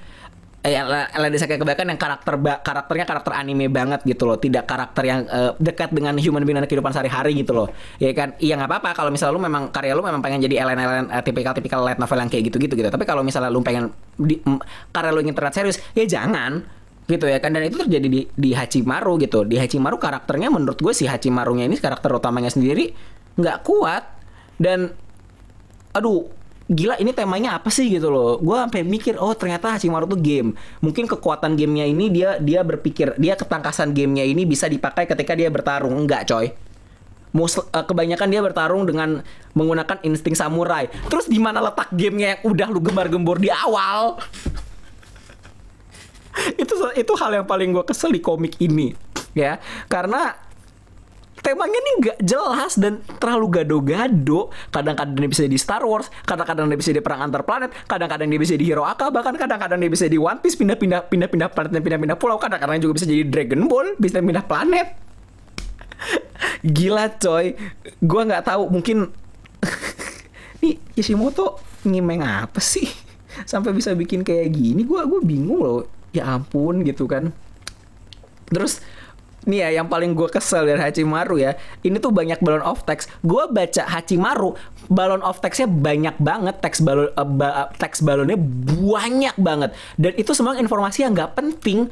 eh 0.60 0.76
LN 0.76 1.32
isekai 1.40 1.56
kebanyakan 1.56 1.96
yang 1.96 2.00
karakter 2.00 2.37
karakternya 2.60 3.06
karakter 3.08 3.32
anime 3.32 3.72
banget 3.72 4.04
gitu 4.04 4.28
loh, 4.28 4.37
tidak 4.37 4.68
karakter 4.68 5.02
yang 5.08 5.25
uh, 5.32 5.56
dekat 5.56 5.88
dengan 5.88 6.12
human 6.20 6.44
being 6.44 6.60
dan 6.60 6.68
kehidupan 6.68 6.92
sehari-hari 6.92 7.32
gitu 7.32 7.56
loh. 7.56 7.72
Ya 7.96 8.12
kan? 8.12 8.37
Iya 8.37 8.60
nggak 8.60 8.68
apa-apa 8.68 8.90
kalau 8.92 9.08
misalnya 9.08 9.40
lu 9.40 9.42
memang 9.42 9.72
karya 9.72 9.96
lu 9.96 10.04
memang 10.04 10.20
pengen 10.20 10.44
jadi 10.44 10.60
LN 10.60 10.78
LN 10.78 11.06
uh, 11.08 11.22
tipikal 11.25 11.56
tipikal 11.56 11.80
light 11.80 11.96
novel 11.96 12.20
yang 12.20 12.28
kayak 12.28 12.52
gitu-gitu 12.52 12.76
gitu. 12.76 12.88
Tapi 12.92 13.04
kalau 13.08 13.25
misalnya 13.25 13.49
lu 13.49 13.64
pengen 13.64 13.88
di, 14.20 14.37
karya 14.92 15.10
lu 15.16 15.25
ingin 15.25 15.32
terlihat 15.32 15.56
serius, 15.56 15.80
ya 15.96 16.04
jangan 16.04 16.79
gitu 17.11 17.26
ya 17.26 17.43
kan. 17.43 17.50
Dan 17.50 17.67
itu 17.67 17.83
terjadi 17.83 18.07
di 18.07 18.21
di 18.31 18.50
Hachimaru 18.55 19.19
gitu. 19.19 19.43
Di 19.43 19.59
Hachimaru 19.59 19.99
karakternya 19.99 20.47
menurut 20.55 20.79
gue 20.79 20.95
si 20.95 21.11
Hachimarunya 21.11 21.67
ini 21.67 21.75
karakter 21.75 22.14
utamanya 22.14 22.55
sendiri 22.55 22.95
nggak 23.35 23.67
kuat. 23.67 24.07
Dan 24.55 24.95
aduh 25.90 26.31
gila 26.71 26.95
ini 27.02 27.11
temanya 27.11 27.59
apa 27.59 27.67
sih 27.75 27.90
gitu 27.90 28.14
loh. 28.14 28.38
Gue 28.38 28.55
sampai 28.55 28.87
mikir 28.87 29.19
oh 29.19 29.35
ternyata 29.35 29.75
Hachimaru 29.75 30.07
tuh 30.07 30.23
game. 30.23 30.55
Mungkin 30.79 31.11
kekuatan 31.11 31.59
gamenya 31.59 31.90
ini 31.90 32.07
dia 32.14 32.38
dia 32.38 32.62
berpikir 32.62 33.19
dia 33.19 33.35
ketangkasan 33.35 33.90
gamenya 33.90 34.23
ini 34.23 34.47
bisa 34.47 34.71
dipakai 34.71 35.11
ketika 35.11 35.35
dia 35.35 35.50
bertarung. 35.50 35.99
Enggak 35.99 36.31
coy. 36.31 36.55
Uh, 37.31 37.47
kebanyakan 37.87 38.26
dia 38.26 38.43
bertarung 38.43 38.83
dengan 38.90 39.23
menggunakan 39.55 40.02
insting 40.02 40.35
samurai. 40.35 40.90
Terus 41.07 41.31
di 41.31 41.38
mana 41.38 41.62
letak 41.62 41.95
gamenya 41.95 42.35
yang 42.35 42.40
udah 42.43 42.67
lu 42.75 42.83
gembar-gembor 42.83 43.38
di 43.38 43.47
awal? 43.55 44.19
itu 46.62 46.75
itu 46.97 47.12
hal 47.18 47.30
yang 47.42 47.47
paling 47.47 47.75
gue 47.75 47.85
kesel 47.85 48.11
di 48.12 48.20
komik 48.23 48.56
ini 48.61 48.92
ya 49.37 49.61
karena 49.87 50.35
temanya 51.40 51.78
ini 51.80 51.90
nggak 52.04 52.18
jelas 52.20 52.76
dan 52.76 53.00
terlalu 53.16 53.61
gado-gado. 53.61 54.52
Kadang-kadang 54.68 55.16
dia 55.16 55.30
bisa 55.30 55.44
di 55.49 55.56
Star 55.56 55.82
Wars, 55.82 56.12
kadang-kadang 56.28 56.68
dia 56.68 56.78
bisa 56.78 56.92
di 56.92 57.00
perang 57.00 57.26
antar 57.26 57.42
planet, 57.42 57.73
kadang-kadang 57.88 58.28
dia 58.28 58.40
bisa 58.40 58.54
di 58.54 58.64
Hero 58.68 58.85
Aka, 58.85 59.09
bahkan 59.09 59.35
kadang-kadang 59.35 59.80
dia 59.80 59.90
bisa 59.90 60.06
di 60.06 60.20
One 60.20 60.38
Piece 60.44 60.61
pindah-pindah 60.61 61.09
pindah-pindah 61.09 61.49
planet 61.50 61.73
dan 61.73 61.82
pindah-pindah 61.82 62.16
pulau, 62.20 62.37
kadang-kadang 62.37 62.78
juga 62.85 63.00
bisa 63.00 63.06
jadi 63.09 63.25
Dragon 63.26 63.66
Ball, 63.66 63.97
bisa 63.97 64.20
pindah 64.20 64.44
planet. 64.44 64.88
Gila 66.76 67.09
coy, 67.16 67.56
gue 67.99 68.23
nggak 68.28 68.44
tahu 68.44 68.68
mungkin 68.68 69.09
nih 70.61 70.76
Kishimoto 70.92 71.61
ngimeng 71.88 72.20
apa 72.20 72.61
sih 72.61 72.85
sampai 73.49 73.73
bisa 73.73 73.97
bikin 73.97 74.20
kayak 74.20 74.52
gini? 74.52 74.85
Gue 74.85 75.00
gue 75.09 75.20
bingung 75.25 75.61
loh 75.64 76.00
ya 76.11 76.26
ampun 76.37 76.83
gitu 76.87 77.07
kan. 77.07 77.35
Terus 78.51 78.83
nih 79.49 79.64
ya 79.64 79.81
yang 79.81 79.88
paling 79.88 80.12
gue 80.12 80.29
kesel 80.29 80.68
dari 80.68 80.77
Hachimaru 80.77 81.40
ya 81.40 81.57
ini 81.81 81.96
tuh 81.96 82.12
banyak 82.12 82.42
balon 82.44 82.61
of 82.61 82.85
text. 82.85 83.09
Gue 83.25 83.49
baca 83.49 83.88
Hachimaru 83.88 84.53
balon 84.90 85.23
of 85.25 85.40
textnya 85.40 85.70
banyak 85.70 86.16
banget 86.20 86.61
teks 86.61 86.83
balon 86.83 87.09
uh, 87.14 87.25
ba, 87.25 87.70
teks 87.79 88.05
balonnya 88.05 88.37
banyak 88.37 89.37
banget. 89.40 89.70
Dan 89.96 90.12
itu 90.18 90.35
semua 90.37 90.59
informasi 90.59 91.07
yang 91.07 91.16
nggak 91.16 91.38
penting 91.38 91.88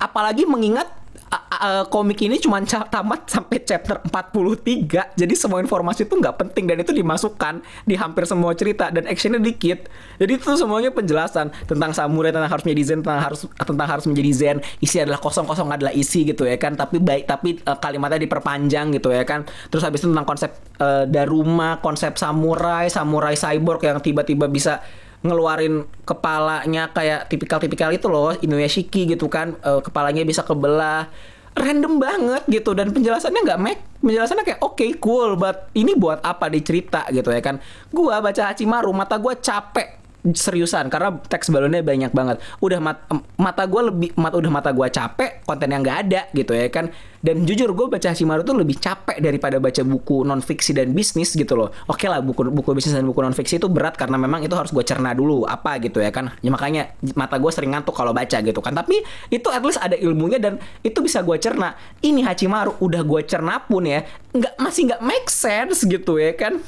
apalagi 0.00 0.44
mengingat 0.44 0.88
uh, 1.28 1.84
komik 1.90 2.22
ini 2.22 2.38
cuma 2.38 2.62
tamat 2.64 3.26
sampai 3.28 3.58
chapter 3.66 4.00
43 4.06 5.18
jadi 5.18 5.34
semua 5.34 5.58
informasi 5.58 6.06
itu 6.06 6.14
nggak 6.14 6.36
penting 6.38 6.64
dan 6.70 6.78
itu 6.80 6.92
dimasukkan 6.94 7.60
di 7.84 7.94
hampir 7.98 8.24
semua 8.24 8.54
cerita 8.54 8.88
dan 8.92 9.04
actionnya 9.10 9.42
dikit. 9.42 9.90
Jadi 10.18 10.32
itu 10.38 10.46
semuanya 10.54 10.94
penjelasan 10.94 11.50
tentang 11.66 11.90
samurai 11.94 12.30
tentang 12.30 12.50
harus 12.50 12.64
menjadi 12.64 12.82
zen 12.84 12.98
tentang 13.02 13.22
harus 13.22 13.40
tentang 13.46 13.88
harus 13.88 14.04
menjadi 14.06 14.30
zen. 14.34 14.56
Isi 14.78 14.96
adalah 15.02 15.18
kosong 15.18 15.46
kosong 15.48 15.68
adalah 15.72 15.92
isi 15.94 16.22
gitu 16.28 16.46
ya 16.46 16.56
kan. 16.60 16.78
Tapi 16.78 17.02
baik 17.02 17.24
tapi 17.26 17.58
uh, 17.66 17.78
kalimatnya 17.78 18.22
diperpanjang 18.22 18.94
gitu 18.94 19.10
ya 19.10 19.26
kan. 19.26 19.44
Terus 19.72 19.82
habis 19.82 20.04
itu 20.04 20.10
tentang 20.10 20.28
konsep 20.28 20.50
uh, 20.78 21.04
daruma 21.08 21.80
konsep 21.82 22.14
samurai 22.16 22.86
samurai 22.92 23.34
cyborg 23.34 23.82
yang 23.82 23.98
tiba-tiba 23.98 24.46
bisa 24.46 24.80
ngeluarin 25.22 25.82
kepalanya 26.06 26.94
kayak 26.94 27.26
tipikal-tipikal 27.26 27.90
itu 27.90 28.06
loh 28.06 28.34
Inuyashiki 28.38 29.10
gitu 29.10 29.26
kan 29.26 29.58
uh, 29.66 29.82
kepalanya 29.82 30.22
bisa 30.22 30.46
kebelah. 30.46 31.10
Random 31.58 31.98
banget 31.98 32.46
gitu 32.46 32.70
dan 32.70 32.94
penjelasannya 32.94 33.42
nggak 33.42 33.58
make 33.58 33.82
penjelasannya 33.98 34.46
kayak 34.46 34.60
oke 34.62 34.78
okay, 34.78 34.94
cool 35.02 35.34
but 35.34 35.66
ini 35.74 35.98
buat 35.98 36.22
apa 36.22 36.46
dicerita? 36.46 37.02
gitu 37.10 37.34
ya 37.34 37.42
kan. 37.42 37.58
Gua 37.90 38.22
baca 38.22 38.54
Hachimaru 38.54 38.94
mata 38.94 39.18
gua 39.18 39.34
capek 39.34 39.98
seriusan 40.34 40.88
karena 40.92 41.16
teks 41.28 41.52
balonnya 41.52 41.84
banyak 41.84 42.12
banget. 42.12 42.36
Udah 42.58 42.78
mat, 42.80 43.04
mata 43.36 43.64
gue 43.64 43.82
lebih 43.92 44.10
mat, 44.16 44.32
udah 44.34 44.50
mata 44.50 44.70
gue 44.72 44.86
capek 44.88 45.44
konten 45.44 45.68
yang 45.70 45.84
nggak 45.84 45.98
ada 46.08 46.20
gitu 46.32 46.52
ya 46.52 46.68
kan. 46.72 46.90
Dan 47.18 47.42
jujur 47.42 47.74
gue 47.74 47.90
baca 47.90 48.14
Shimaru 48.14 48.46
tuh 48.46 48.54
lebih 48.54 48.78
capek 48.78 49.18
daripada 49.18 49.58
baca 49.58 49.82
buku 49.82 50.22
non 50.22 50.38
fiksi 50.38 50.70
dan 50.70 50.94
bisnis 50.94 51.34
gitu 51.34 51.58
loh. 51.58 51.74
Oke 51.90 52.06
lah 52.06 52.22
buku 52.22 52.46
buku 52.46 52.78
bisnis 52.78 52.94
dan 52.94 53.02
buku 53.06 53.18
non 53.18 53.34
fiksi 53.34 53.58
itu 53.58 53.66
berat 53.66 53.98
karena 53.98 54.14
memang 54.14 54.46
itu 54.46 54.54
harus 54.54 54.70
gue 54.70 54.86
cerna 54.86 55.18
dulu 55.18 55.42
apa 55.42 55.82
gitu 55.82 55.98
ya 55.98 56.14
kan. 56.14 56.30
Ya 56.40 56.54
makanya 56.54 56.94
mata 57.18 57.42
gue 57.42 57.50
sering 57.50 57.74
ngantuk 57.74 57.98
kalau 57.98 58.14
baca 58.14 58.38
gitu 58.38 58.62
kan. 58.62 58.70
Tapi 58.70 59.02
itu 59.34 59.48
at 59.50 59.62
least 59.66 59.82
ada 59.82 59.98
ilmunya 59.98 60.38
dan 60.38 60.62
itu 60.86 61.02
bisa 61.02 61.26
gue 61.26 61.34
cerna. 61.42 61.74
Ini 61.98 62.22
Hachimaru 62.22 62.78
udah 62.78 63.02
gue 63.02 63.20
cerna 63.26 63.58
pun 63.66 63.82
ya 63.82 64.06
nggak 64.38 64.54
masih 64.62 64.82
nggak 64.94 65.02
make 65.02 65.28
sense 65.32 65.82
gitu 65.82 66.22
ya 66.22 66.36
kan 66.38 66.62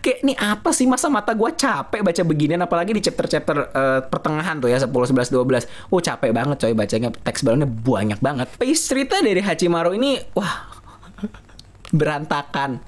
kayak 0.00 0.18
ini 0.24 0.34
apa 0.38 0.72
sih? 0.72 0.88
Masa 0.88 1.12
mata 1.12 1.36
gue 1.36 1.50
capek 1.52 2.00
baca 2.00 2.22
beginian? 2.24 2.60
Apalagi 2.64 2.96
di 2.96 3.02
chapter-chapter 3.04 3.56
uh, 3.72 4.00
pertengahan 4.08 4.56
tuh 4.58 4.72
ya 4.72 4.80
10, 4.80 4.90
11, 4.90 5.32
12 5.32 5.92
oh 5.92 6.00
capek 6.00 6.30
banget 6.32 6.56
coy 6.56 6.72
bacanya. 6.72 7.08
Teks 7.12 7.44
balonnya 7.44 7.68
banyak 7.68 8.18
banget. 8.18 8.48
Pace 8.56 8.82
cerita 8.88 9.20
dari 9.20 9.44
Hachimaru 9.44 9.92
ini 9.96 10.16
wah 10.32 10.68
berantakan. 11.92 12.80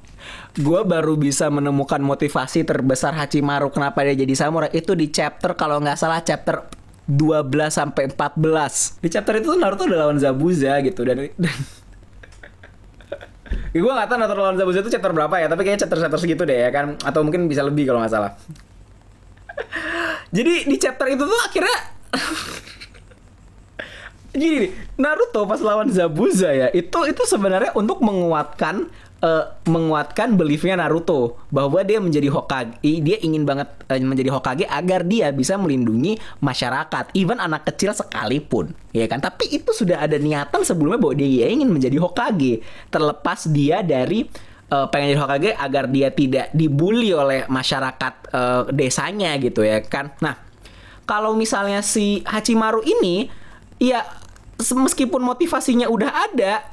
Gue 0.57 0.85
baru 0.85 1.17
bisa 1.17 1.49
menemukan 1.49 2.01
motivasi 2.03 2.69
terbesar 2.69 3.17
Hachimaru 3.17 3.73
kenapa 3.73 4.05
dia 4.05 4.17
jadi 4.17 4.35
samurai. 4.37 4.73
Itu 4.73 4.93
di 4.97 5.09
chapter 5.09 5.57
kalau 5.57 5.81
nggak 5.81 5.97
salah 5.97 6.21
chapter 6.21 6.65
12 7.11 7.51
sampai 7.75 8.07
14 8.07 9.03
di 9.03 9.09
chapter 9.11 9.43
itu 9.43 9.51
Naruto 9.59 9.83
udah 9.83 10.07
lawan 10.07 10.19
Zabuza 10.23 10.79
gitu. 10.85 11.03
Dan, 11.03 11.27
dan 11.35 11.57
gue 13.71 13.93
gak 13.93 14.09
tau 14.11 14.17
Naruto 14.19 14.43
lawan 14.43 14.59
Zabuza 14.59 14.83
itu 14.83 14.91
chapter 14.91 15.11
berapa 15.15 15.35
ya 15.39 15.47
tapi 15.47 15.63
kayaknya 15.67 15.87
chapter-chapter 15.87 16.19
segitu 16.19 16.43
deh 16.47 16.59
ya 16.67 16.71
kan. 16.71 16.99
Atau 17.03 17.23
mungkin 17.23 17.47
bisa 17.47 17.63
lebih 17.67 17.87
kalau 17.91 18.03
nggak 18.03 18.13
salah. 18.13 18.33
Jadi 20.37 20.67
di 20.67 20.77
chapter 20.79 21.07
itu 21.11 21.23
tuh 21.27 21.41
akhirnya 21.47 21.77
gini 24.31 24.57
nih 24.67 24.73
Naruto 24.95 25.43
pas 25.47 25.59
lawan 25.59 25.91
Zabuza 25.91 26.51
ya 26.55 26.69
itu 26.71 26.99
itu 27.07 27.23
sebenarnya 27.27 27.75
untuk 27.75 27.99
menguatkan 27.99 28.87
uh, 29.25 29.45
menguatkan 29.69 30.35
beliefnya 30.35 30.81
Naruto. 30.81 31.41
Bahwa 31.53 31.81
dia 31.85 32.01
menjadi 32.01 32.29
Hokage 32.33 32.81
dia 32.83 33.17
ingin 33.21 33.45
banget 33.45 33.69
uh, 33.89 34.01
menjadi 34.01 34.33
Hokage 34.33 34.65
agar 34.67 35.05
dia 35.07 35.31
bisa 35.31 35.57
melindungi 35.61 36.19
masyarakat 36.41 37.13
even 37.15 37.39
anak 37.39 37.69
kecil 37.73 37.95
sekalipun. 37.95 38.73
Ya 38.91 39.07
kan? 39.07 39.23
Tapi 39.23 39.49
itu 39.53 39.71
sudah 39.71 40.03
ada 40.03 40.17
niatan 40.17 40.65
sebelumnya 40.67 40.99
bahwa 40.99 41.15
dia 41.17 41.47
ingin 41.49 41.69
menjadi 41.71 41.97
Hokage. 42.01 42.65
Terlepas 42.91 43.47
dia 43.49 43.85
dari 43.85 44.27
uh, 44.73 44.89
pengen 44.89 45.15
jadi 45.15 45.21
Hokage 45.21 45.51
agar 45.55 45.85
dia 45.87 46.09
tidak 46.11 46.47
dibully 46.57 47.13
oleh 47.13 47.45
masyarakat 47.47 48.15
uh, 48.33 48.63
desanya 48.73 49.37
gitu 49.39 49.63
ya 49.63 49.85
kan? 49.85 50.13
Nah 50.25 50.35
kalau 51.05 51.35
misalnya 51.35 51.83
si 51.83 52.23
Hachimaru 52.23 52.87
ini 52.87 53.27
ya 53.83 54.05
meskipun 54.61 55.21
motivasinya 55.25 55.89
udah 55.89 56.11
ada 56.31 56.65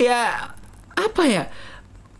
ya 0.00 0.50
apa 0.94 1.22
ya 1.28 1.44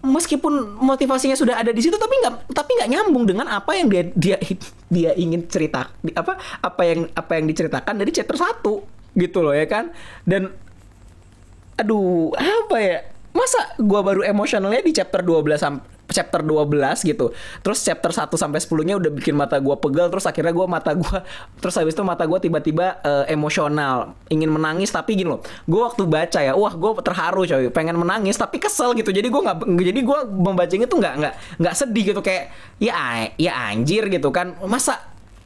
meskipun 0.05 0.79
motivasinya 0.85 1.35
sudah 1.35 1.57
ada 1.57 1.73
di 1.73 1.81
situ 1.81 1.97
tapi 1.97 2.13
nggak 2.21 2.53
tapi 2.53 2.71
nggak 2.77 2.91
nyambung 2.93 3.25
dengan 3.25 3.49
apa 3.49 3.73
yang 3.73 3.89
dia 3.89 4.05
dia 4.13 4.37
dia 4.93 5.11
ingin 5.17 5.49
cerita 5.49 5.89
apa 6.15 6.37
apa 6.61 6.83
yang 6.85 7.09
apa 7.17 7.33
yang 7.41 7.47
diceritakan 7.49 7.95
dari 7.97 8.13
chapter 8.13 8.37
satu 8.37 8.85
gitu 9.17 9.41
loh 9.41 9.55
ya 9.55 9.65
kan? 9.65 9.95
Dan 10.27 10.51
aduh 11.75 12.31
apa 12.39 12.77
ya 12.79 12.99
masa 13.35 13.75
gua 13.83 14.07
baru 14.07 14.23
emosionalnya 14.23 14.83
di 14.85 14.93
chapter 14.95 15.23
12 15.23 15.59
sampai 15.59 15.94
chapter 16.09 16.41
12 16.45 17.05
gitu. 17.05 17.33
Terus 17.65 17.79
chapter 17.81 18.11
1 18.13 18.29
sampai 18.37 18.61
10-nya 18.61 18.95
udah 19.01 19.11
bikin 19.13 19.35
mata 19.37 19.57
gua 19.61 19.79
pegal 19.81 20.13
terus 20.13 20.29
akhirnya 20.29 20.53
gua 20.53 20.67
mata 20.69 20.93
gua 20.93 21.25
terus 21.63 21.75
habis 21.77 21.97
itu 21.97 22.05
mata 22.05 22.25
gua 22.29 22.39
tiba-tiba 22.41 23.01
uh, 23.01 23.25
emosional, 23.31 24.13
ingin 24.29 24.51
menangis 24.53 24.93
tapi 24.93 25.17
gini 25.17 25.33
loh. 25.33 25.41
Gua 25.65 25.93
waktu 25.93 26.03
baca 26.05 26.41
ya, 26.41 26.53
wah 26.57 26.73
gua 26.77 27.01
terharu 27.01 27.49
coy, 27.49 27.69
pengen 27.73 27.97
menangis 27.97 28.37
tapi 28.37 28.61
kesel 28.61 28.93
gitu. 28.99 29.11
Jadi 29.11 29.29
gua 29.33 29.53
nggak 29.53 29.57
jadi 29.65 30.01
gua 30.05 30.19
membacanya 30.29 30.87
tuh 30.91 30.99
nggak 31.01 31.15
nggak 31.21 31.35
nggak 31.61 31.75
sedih 31.75 32.05
gitu 32.15 32.21
kayak 32.21 32.53
ya 32.79 33.29
ya 33.41 33.53
anjir 33.73 34.09
gitu 34.13 34.29
kan. 34.29 34.57
Masa 34.69 35.01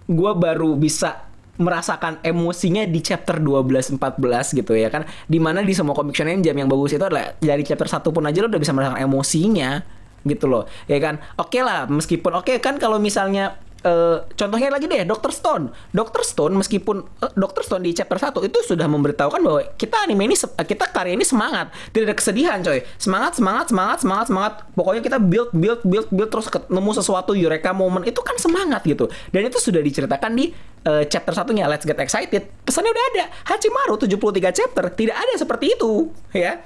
gua 0.09 0.35
baru 0.35 0.75
bisa 0.75 1.29
merasakan 1.59 2.23
emosinya 2.23 2.87
di 2.87 3.03
chapter 3.03 3.42
12 3.42 3.99
14 3.99 4.59
gitu 4.62 4.79
ya 4.79 4.94
kan 4.94 5.03
di 5.27 5.42
mana 5.42 5.59
di 5.59 5.75
semua 5.75 5.90
komik 5.90 6.14
jam 6.14 6.55
yang 6.55 6.71
bagus 6.71 6.94
itu 6.94 7.03
adalah 7.03 7.35
dari 7.42 7.66
chapter 7.66 7.90
1 7.90 8.14
pun 8.14 8.23
aja 8.23 8.38
lo 8.38 8.47
udah 8.47 8.62
bisa 8.62 8.71
merasakan 8.71 9.03
emosinya 9.03 9.83
gitu 10.26 10.50
loh 10.50 10.66
ya 10.90 10.98
kan 10.98 11.20
oke 11.38 11.52
okay 11.52 11.62
lah 11.62 11.87
meskipun 11.87 12.33
oke 12.38 12.48
okay, 12.48 12.57
kan 12.59 12.81
kalau 12.81 12.98
misalnya 12.98 13.59
Uh, 13.78 14.26
contohnya 14.35 14.74
lagi 14.74 14.90
deh 14.90 15.07
Dr. 15.07 15.31
Stone. 15.31 15.70
Dr. 15.94 16.26
Stone 16.26 16.50
meskipun 16.59 16.98
uh, 17.22 17.31
Dr. 17.38 17.62
Stone 17.62 17.87
di 17.87 17.94
chapter 17.94 18.18
1 18.18 18.35
itu 18.42 18.59
sudah 18.66 18.90
memberitahukan 18.90 19.38
bahwa 19.38 19.62
kita 19.78 20.02
anime 20.02 20.26
ini 20.26 20.35
kita 20.66 20.90
karya 20.90 21.14
ini 21.14 21.22
semangat, 21.22 21.70
tidak 21.94 22.11
ada 22.11 22.16
kesedihan 22.18 22.59
coy. 22.59 22.83
Semangat, 22.98 23.38
semangat, 23.38 23.70
semangat, 23.70 23.98
semangat, 24.02 24.26
semangat. 24.26 24.52
Pokoknya 24.74 24.98
kita 25.07 25.22
build 25.22 25.54
build 25.54 25.81
build 25.87 26.09
build 26.11 26.26
terus 26.26 26.50
nemu 26.66 26.90
sesuatu 26.90 27.38
eureka 27.38 27.70
moment 27.70 28.02
itu 28.02 28.18
kan 28.18 28.35
semangat 28.35 28.83
gitu. 28.83 29.07
Dan 29.31 29.46
itu 29.46 29.62
sudah 29.62 29.78
diceritakan 29.78 30.35
di 30.35 30.50
uh, 30.83 31.07
chapter 31.07 31.31
satunya 31.38 31.70
Let's 31.70 31.87
Get 31.87 32.02
Excited. 32.02 32.50
Pesannya 32.66 32.90
udah 32.90 33.04
ada. 33.14 33.24
Hachimaru 33.46 33.94
73 33.94 34.59
chapter 34.59 34.90
tidak 34.90 35.22
ada 35.22 35.38
seperti 35.38 35.78
itu, 35.78 36.11
ya 36.35 36.59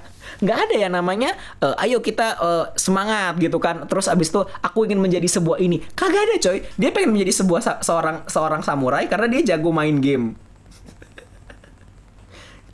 nggak 0.43 0.59
ada 0.69 0.75
ya 0.75 0.89
namanya 0.91 1.31
uh, 1.63 1.79
ayo 1.79 2.03
kita 2.03 2.37
uh, 2.37 2.65
semangat 2.75 3.39
gitu 3.39 3.57
kan. 3.57 3.87
Terus 3.87 4.11
abis 4.11 4.29
itu 4.29 4.43
aku 4.43 4.85
ingin 4.85 4.99
menjadi 4.99 5.25
sebuah 5.25 5.63
ini. 5.63 5.79
Kagak 5.95 6.21
ada 6.27 6.35
coy. 6.37 6.59
Dia 6.75 6.89
pengen 6.91 7.15
menjadi 7.15 7.33
sebuah 7.43 7.61
sa 7.63 7.73
seorang 7.79 8.27
seorang 8.27 8.61
samurai 8.61 9.07
karena 9.07 9.31
dia 9.31 9.55
jago 9.55 9.71
main 9.71 9.97
game. 10.03 10.35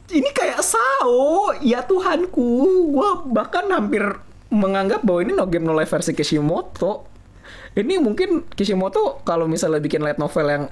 Ini 0.17 0.29
kayak 0.33 0.65
Sao. 0.65 1.53
Ya 1.61 1.85
Tuhanku. 1.85 2.49
Gue 2.89 3.09
bahkan 3.29 3.69
hampir 3.69 4.01
menganggap 4.49 5.05
bahwa 5.05 5.21
ini 5.21 5.31
no 5.37 5.45
game 5.45 5.65
no 5.69 5.77
life 5.77 5.93
versi 5.93 6.17
Kishimoto. 6.17 7.05
Ini 7.77 8.01
mungkin 8.01 8.49
Kishimoto 8.49 9.21
kalau 9.21 9.45
misalnya 9.45 9.77
bikin 9.77 10.01
light 10.01 10.17
novel 10.17 10.47
yang 10.49 10.63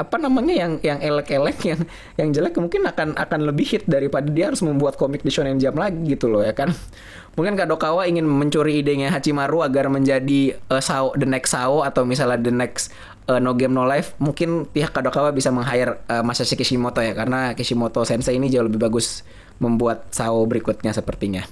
apa 0.00 0.16
namanya 0.16 0.56
yang 0.56 0.72
yang 0.80 0.98
elek-elek 1.04 1.58
yang 1.70 1.80
yang 2.16 2.28
jelek 2.32 2.56
mungkin 2.56 2.88
akan 2.88 3.12
akan 3.20 3.40
lebih 3.44 3.76
hit 3.76 3.84
daripada 3.84 4.32
dia 4.32 4.48
harus 4.48 4.64
membuat 4.64 4.96
komik 4.96 5.20
di 5.20 5.28
Shonen 5.28 5.60
Jump 5.60 5.76
lagi 5.76 6.00
gitu 6.08 6.32
loh 6.32 6.40
ya 6.40 6.56
kan. 6.56 6.72
Mungkin 7.38 7.54
Kadokawa 7.54 8.10
ingin 8.10 8.26
mencuri 8.26 8.82
idenya 8.82 9.14
Hachimaru 9.14 9.62
agar 9.62 9.86
menjadi 9.86 10.58
uh, 10.66 10.82
Sao 10.82 11.14
the 11.14 11.28
next 11.28 11.54
Sao 11.54 11.86
atau 11.86 12.02
misalnya 12.02 12.42
the 12.42 12.50
next 12.50 12.90
uh, 13.30 13.38
No 13.38 13.54
Game 13.54 13.70
No 13.70 13.86
Life. 13.86 14.18
Mungkin 14.18 14.66
pihak 14.66 14.90
Kadokawa 14.90 15.30
bisa 15.30 15.54
meng-hire 15.54 16.02
uh, 16.10 16.26
Masashi 16.26 16.58
Kishimoto 16.58 16.98
ya 16.98 17.14
karena 17.14 17.54
Kishimoto 17.54 18.02
sensei 18.02 18.34
ini 18.34 18.50
jauh 18.50 18.66
lebih 18.66 18.82
bagus 18.82 19.22
membuat 19.62 20.10
Sao 20.10 20.42
berikutnya 20.42 20.90
sepertinya. 20.90 21.46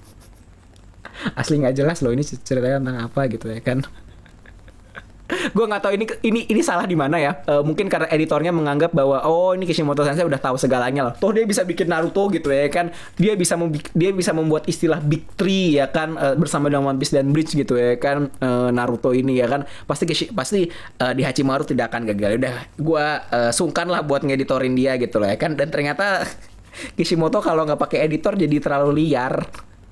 Asli 1.41 1.63
nggak 1.63 1.77
jelas 1.79 2.03
loh 2.03 2.11
ini 2.11 2.27
ceritanya 2.27 2.83
tentang 2.83 2.99
apa 3.07 3.21
gitu 3.31 3.47
ya 3.51 3.63
kan 3.63 3.87
gue 5.29 5.65
nggak 5.69 5.83
tahu 5.85 5.93
ini 5.93 6.05
ini 6.25 6.41
ini 6.49 6.61
salah 6.65 6.89
di 6.89 6.97
mana 6.97 7.21
ya. 7.21 7.45
Uh, 7.45 7.61
mungkin 7.61 7.93
karena 7.93 8.09
editornya 8.09 8.49
menganggap 8.49 8.97
bahwa 8.97 9.21
oh 9.29 9.53
ini 9.53 9.69
Kishimoto 9.69 10.01
Sensei 10.01 10.25
udah 10.25 10.41
tahu 10.41 10.57
segalanya 10.57 11.13
lah. 11.13 11.15
Toh 11.21 11.37
dia 11.37 11.45
bisa 11.45 11.69
bikin 11.69 11.93
Naruto 11.93 12.33
gitu 12.33 12.49
ya 12.49 12.65
kan. 12.73 12.89
Dia 13.21 13.37
bisa 13.37 13.55
dia 13.93 14.11
bisa 14.17 14.33
membuat 14.33 14.65
istilah 14.65 15.05
Big 15.05 15.29
Three 15.37 15.77
ya 15.77 15.93
kan 15.93 16.17
uh, 16.17 16.33
bersama 16.33 16.73
dengan 16.73 16.89
One 16.89 16.99
Piece 16.99 17.13
dan 17.13 17.29
Bleach 17.29 17.53
gitu 17.53 17.77
ya 17.77 18.01
kan 18.01 18.33
uh, 18.41 18.73
Naruto 18.73 19.13
ini 19.13 19.37
ya 19.37 19.47
kan. 19.53 19.69
Pasti 19.85 20.09
pasti 20.33 20.73
uh, 21.05 21.13
di 21.13 21.21
Hachimaru 21.21 21.69
tidak 21.69 21.93
akan 21.93 22.09
gagal. 22.09 22.41
Udah 22.41 22.55
gue 22.81 23.07
uh, 23.37 23.53
sungkan 23.53 23.93
lah 23.93 24.01
buat 24.01 24.25
ngeditorin 24.25 24.73
dia 24.73 24.97
gitu 24.97 25.21
loh 25.21 25.29
ya 25.29 25.37
kan. 25.37 25.61
Dan 25.61 25.69
ternyata 25.69 26.25
Kishimoto 26.97 27.45
kalau 27.45 27.69
nggak 27.69 27.81
pakai 27.81 28.09
editor 28.09 28.33
jadi 28.33 28.57
terlalu 28.65 29.05
liar 29.05 29.45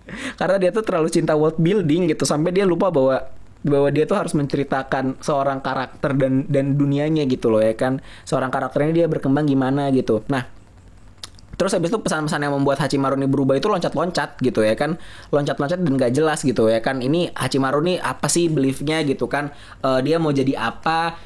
karena 0.41 0.57
dia 0.57 0.71
tuh 0.71 0.85
terlalu 0.87 1.09
cinta 1.11 1.35
world 1.35 1.59
building 1.59 2.09
gitu 2.11 2.23
sampai 2.23 2.55
dia 2.55 2.63
lupa 2.63 2.89
bahwa 2.95 3.21
bahwa 3.67 3.91
dia 3.91 4.07
tuh 4.07 4.17
harus 4.17 4.33
menceritakan 4.33 5.19
seorang 5.21 5.61
karakter 5.61 6.15
dan 6.15 6.47
dan 6.47 6.79
dunianya 6.79 7.27
gitu 7.27 7.51
loh 7.51 7.61
ya 7.61 7.75
kan 7.75 7.99
seorang 8.25 8.49
karakternya 8.49 9.05
dia 9.05 9.07
berkembang 9.07 9.47
gimana 9.47 9.91
gitu 9.91 10.23
nah 10.31 10.57
Terus 11.57 11.73
habis 11.73 11.89
itu 11.89 11.97
pesan-pesan 11.97 12.45
yang 12.45 12.53
membuat 12.53 12.85
Hachimaru 12.85 13.17
ini 13.17 13.29
berubah 13.33 13.57
itu 13.57 13.73
loncat-loncat 13.73 14.37
gitu 14.45 14.61
ya 14.61 14.77
kan. 14.77 15.01
Loncat-loncat 15.33 15.81
dan 15.81 15.93
gak 15.97 16.13
jelas 16.13 16.45
gitu 16.45 16.69
ya 16.69 16.85
kan. 16.85 17.01
Ini 17.01 17.33
Hachimaru 17.33 17.81
nih 17.81 17.97
apa 17.97 18.29
sih 18.29 18.53
beliefnya 18.53 19.01
gitu 19.09 19.25
kan. 19.25 19.49
Uh, 19.81 20.05
dia 20.05 20.21
mau 20.21 20.37
jadi 20.37 20.53
apa 20.53 21.17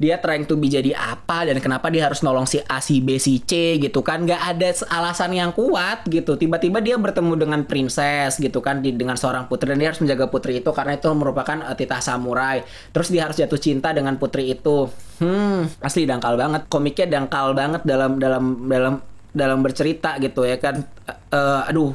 dia 0.00 0.16
trying 0.16 0.48
to 0.48 0.56
be 0.56 0.72
jadi 0.72 0.96
apa 0.96 1.44
dan 1.44 1.60
kenapa 1.60 1.92
dia 1.92 2.08
harus 2.08 2.24
nolong 2.24 2.48
si 2.48 2.56
A, 2.64 2.80
si 2.80 3.04
B, 3.04 3.20
si 3.20 3.44
C 3.44 3.76
gitu 3.76 4.00
kan. 4.00 4.24
Nggak 4.24 4.42
ada 4.56 4.68
alasan 4.96 5.36
yang 5.36 5.52
kuat 5.52 6.08
gitu. 6.08 6.40
Tiba-tiba 6.40 6.80
dia 6.80 6.96
bertemu 6.96 7.36
dengan 7.36 7.60
princess 7.68 8.40
gitu 8.40 8.64
kan 8.64 8.80
di, 8.80 8.96
dengan 8.96 9.20
seorang 9.20 9.44
putri. 9.44 9.76
Dan 9.76 9.84
dia 9.84 9.92
harus 9.92 10.00
menjaga 10.00 10.32
putri 10.32 10.64
itu 10.64 10.72
karena 10.72 10.96
itu 10.96 11.12
merupakan 11.12 11.60
uh, 11.68 11.76
titah 11.76 12.00
samurai. 12.00 12.64
Terus 12.96 13.12
dia 13.12 13.28
harus 13.28 13.36
jatuh 13.36 13.60
cinta 13.60 13.92
dengan 13.92 14.16
putri 14.16 14.56
itu. 14.56 14.88
Hmm 15.20 15.68
asli 15.84 16.08
dangkal 16.08 16.40
banget. 16.40 16.64
Komiknya 16.72 17.20
dangkal 17.20 17.52
banget 17.52 17.84
dalam 17.84 18.16
dalam 18.16 18.72
dalam 18.72 18.94
dalam 19.36 19.58
bercerita 19.60 20.16
gitu 20.16 20.48
ya 20.48 20.56
kan. 20.56 20.80
Uh, 21.28 21.68
aduh 21.68 21.92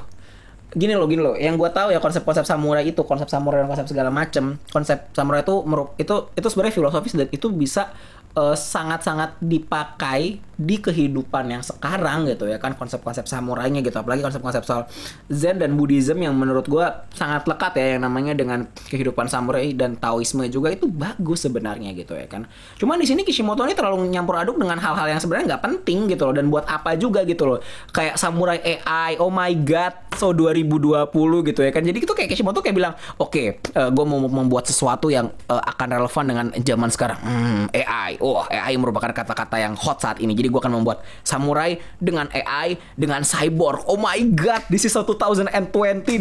gini 0.75 0.93
loh 0.93 1.07
gini 1.07 1.23
loh. 1.23 1.35
Yang 1.39 1.55
gue 1.57 1.69
tahu 1.71 1.87
ya 1.95 1.99
konsep-konsep 2.03 2.43
samurai 2.43 2.83
itu 2.83 3.01
konsep 3.07 3.31
samurai 3.31 3.63
dan 3.63 3.71
konsep 3.71 3.87
segala 3.87 4.11
macem 4.11 4.59
konsep 4.69 5.07
samurai 5.15 5.41
itu 5.41 5.55
itu 5.97 6.15
itu 6.35 6.47
sebenarnya 6.51 6.75
filosofis 6.75 7.15
dan 7.15 7.27
itu 7.31 7.47
bisa 7.49 7.95
sangat 8.35 8.99
sangat-sangat 8.99 9.39
dipakai 9.39 10.43
di 10.55 10.79
kehidupan 10.79 11.51
yang 11.51 11.63
sekarang 11.63 12.31
gitu 12.31 12.47
ya 12.47 12.55
kan 12.57 12.73
konsep-konsep 12.79 13.27
samurainya 13.27 13.83
gitu. 13.83 13.95
Apalagi 13.99 14.23
konsep-konsep 14.23 14.63
soal 14.63 14.87
Zen 15.27 15.59
dan 15.59 15.75
Buddhism 15.75 16.23
yang 16.23 16.35
menurut 16.35 16.65
gue 16.67 16.85
sangat 17.11 17.43
lekat 17.45 17.75
ya 17.75 17.85
yang 17.97 18.07
namanya 18.07 18.33
dengan 18.33 18.67
kehidupan 18.87 19.27
samurai 19.27 19.75
dan 19.75 19.99
Taoisme 19.99 20.47
juga 20.47 20.71
itu 20.71 20.87
bagus 20.87 21.43
sebenarnya 21.43 21.91
gitu 21.91 22.15
ya 22.15 22.27
kan. 22.27 22.47
Cuman 22.79 22.99
di 22.99 23.07
sini 23.07 23.27
Kishimoto 23.27 23.67
ini 23.67 23.75
terlalu 23.75 24.07
nyampur 24.07 24.39
aduk 24.39 24.55
dengan 24.55 24.79
hal-hal 24.79 25.11
yang 25.11 25.19
sebenarnya 25.19 25.55
nggak 25.55 25.63
penting 25.63 26.07
gitu 26.11 26.23
loh 26.31 26.35
dan 26.35 26.47
buat 26.47 26.65
apa 26.67 26.95
juga 26.95 27.27
gitu 27.27 27.43
loh. 27.45 27.59
Kayak 27.91 28.15
samurai 28.15 28.59
AI 28.63 29.19
oh 29.19 29.29
my 29.29 29.51
god 29.67 29.93
so 30.15 30.31
2020 30.31 31.11
gitu 31.51 31.61
ya 31.61 31.71
kan. 31.75 31.83
Jadi 31.83 31.97
itu 31.99 32.13
kayak 32.15 32.31
Kishimoto 32.31 32.63
kayak 32.63 32.75
bilang 32.75 32.93
oke 33.19 33.31
okay, 33.35 33.59
uh, 33.75 33.87
eh, 33.87 33.89
gue 33.91 34.05
mau 34.07 34.23
membuat 34.23 34.71
sesuatu 34.71 35.11
yang 35.11 35.27
uh, 35.51 35.63
akan 35.75 35.87
relevan 35.99 36.25
dengan 36.25 36.45
zaman 36.63 36.89
sekarang. 36.89 37.19
Hmm, 37.19 37.63
AI 37.75 38.15
oh 38.23 38.47
AI 38.47 38.79
merupakan 38.79 39.11
kata-kata 39.11 39.59
yang 39.59 39.75
hot 39.75 39.99
saat 39.99 40.23
ini. 40.23 40.31
Jadi 40.37 40.44
gue 40.47 40.59
akan 40.61 40.81
membuat 40.81 41.05
samurai 41.21 41.77
dengan 41.97 42.29
AI, 42.31 42.77
dengan 42.95 43.21
cyborg. 43.21 43.85
Oh 43.89 43.97
my 43.99 44.19
god, 44.33 44.65
this 44.71 44.85
is 44.85 44.95
a 44.95 45.03
2020, 45.03 45.49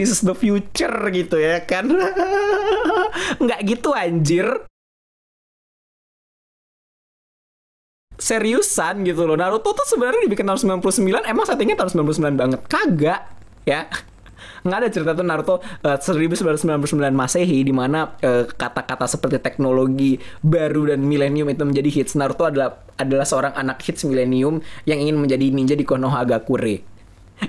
this 0.00 0.10
is 0.10 0.20
the 0.20 0.36
future 0.36 1.08
gitu 1.10 1.36
ya 1.38 1.62
kan. 1.64 1.88
Nggak 3.42 3.60
gitu 3.64 3.90
anjir. 3.92 4.48
seriusan 8.14 9.04
gitu 9.04 9.26
loh. 9.26 9.36
Naruto 9.36 9.74
tuh 9.74 9.84
sebenarnya 9.84 10.24
dibikin 10.24 10.46
tahun 10.48 10.80
99, 10.80 11.28
emang 11.28 11.44
settingnya 11.44 11.76
tahun 11.76 12.08
99 12.08 12.40
banget. 12.40 12.60
Kagak, 12.70 13.20
ya 13.68 13.90
nggak 14.64 14.78
ada 14.80 14.88
cerita 14.88 15.12
tuh 15.12 15.26
Naruto 15.28 15.54
uh, 15.60 15.98
1999 16.00 16.64
Masehi 17.12 17.60
di 17.60 17.72
mana 17.76 18.16
uh, 18.24 18.48
kata-kata 18.48 19.04
seperti 19.04 19.36
teknologi 19.36 20.16
baru 20.40 20.96
dan 20.96 21.04
milenium 21.04 21.52
itu 21.52 21.68
menjadi 21.68 21.88
hits. 21.92 22.16
Naruto 22.16 22.48
adalah 22.48 22.80
adalah 22.96 23.28
seorang 23.28 23.52
anak 23.52 23.84
hits 23.84 24.08
milenium 24.08 24.64
yang 24.88 25.04
ingin 25.04 25.20
menjadi 25.20 25.52
ninja 25.52 25.76
di 25.76 25.84
Konohagakure. 25.84 26.80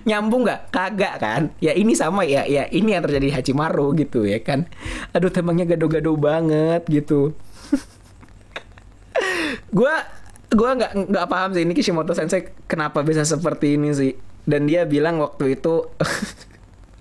Nyambung 0.04 0.44
nggak? 0.44 0.76
Kagak 0.76 1.16
kan? 1.24 1.42
Ya 1.64 1.72
ini 1.72 1.96
sama 1.96 2.28
ya, 2.28 2.44
ya 2.44 2.68
ini 2.68 2.92
yang 2.92 3.08
terjadi 3.08 3.32
di 3.32 3.34
Hachimaru 3.34 3.96
gitu 3.96 4.28
ya 4.28 4.44
kan. 4.44 4.68
Aduh 5.16 5.32
temangnya 5.32 5.64
gado-gado 5.64 6.20
banget 6.20 6.84
gitu. 6.92 7.32
gua 9.78 10.04
gua 10.52 10.70
nggak 10.76 11.16
nggak 11.16 11.26
paham 11.32 11.56
sih 11.56 11.64
ini 11.64 11.72
Kishimoto 11.72 12.12
Sensei 12.12 12.52
kenapa 12.68 13.08
bisa 13.08 13.24
seperti 13.24 13.80
ini 13.80 13.96
sih. 13.96 14.12
Dan 14.46 14.68
dia 14.68 14.84
bilang 14.84 15.24
waktu 15.24 15.58
itu 15.58 15.90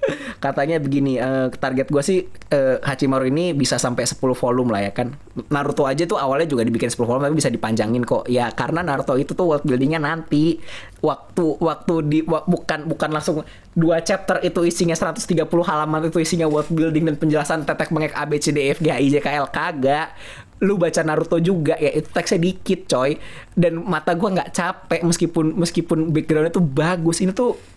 katanya 0.44 0.76
begini 0.76 1.16
eh, 1.16 1.48
target 1.54 1.88
gue 1.88 2.02
sih 2.04 2.18
eh, 2.52 2.76
Hachimaru 2.80 3.28
ini 3.28 3.56
bisa 3.56 3.80
sampai 3.80 4.04
10 4.04 4.20
volume 4.20 4.70
lah 4.70 4.82
ya 4.84 4.92
kan. 4.92 5.16
Naruto 5.50 5.88
aja 5.88 6.04
tuh 6.04 6.20
awalnya 6.20 6.46
juga 6.48 6.62
dibikin 6.62 6.92
10 6.92 7.00
volume 7.04 7.24
tapi 7.30 7.36
bisa 7.36 7.50
dipanjangin 7.50 8.04
kok. 8.04 8.28
Ya 8.28 8.52
karena 8.52 8.84
Naruto 8.84 9.16
itu 9.16 9.32
tuh 9.32 9.48
world 9.48 9.64
buildingnya 9.64 10.00
nanti. 10.00 10.60
Waktu 11.00 11.60
waktu 11.60 11.94
di 12.08 12.18
wa- 12.24 12.44
bukan 12.44 12.88
bukan 12.88 13.10
langsung 13.12 13.44
dua 13.74 14.00
chapter 14.00 14.40
itu 14.40 14.64
isinya 14.64 14.94
130 14.96 15.44
halaman 15.66 16.08
itu 16.08 16.22
isinya 16.22 16.46
world 16.48 16.70
building 16.72 17.04
dan 17.10 17.16
penjelasan 17.20 17.66
tetek 17.66 17.90
bengek 17.92 18.14
A 18.16 18.24
B 18.24 18.38
C 18.40 18.54
D 18.54 18.70
E 18.70 18.72
F 18.72 18.80
G 18.80 18.88
H 18.88 18.96
I 19.00 19.08
J 19.12 19.16
K 19.20 19.28
L 19.40 19.46
kagak. 19.52 20.16
Lu 20.64 20.80
baca 20.80 21.02
Naruto 21.04 21.36
juga 21.42 21.76
ya 21.76 21.92
itu 21.92 22.08
teksnya 22.08 22.40
dikit 22.40 22.88
coy. 22.88 23.16
Dan 23.52 23.84
mata 23.84 24.16
gua 24.16 24.32
nggak 24.32 24.50
capek 24.54 25.00
meskipun 25.04 25.56
meskipun 25.60 25.98
backgroundnya 26.08 26.52
tuh 26.54 26.64
bagus. 26.64 27.20
Ini 27.20 27.36
tuh 27.36 27.73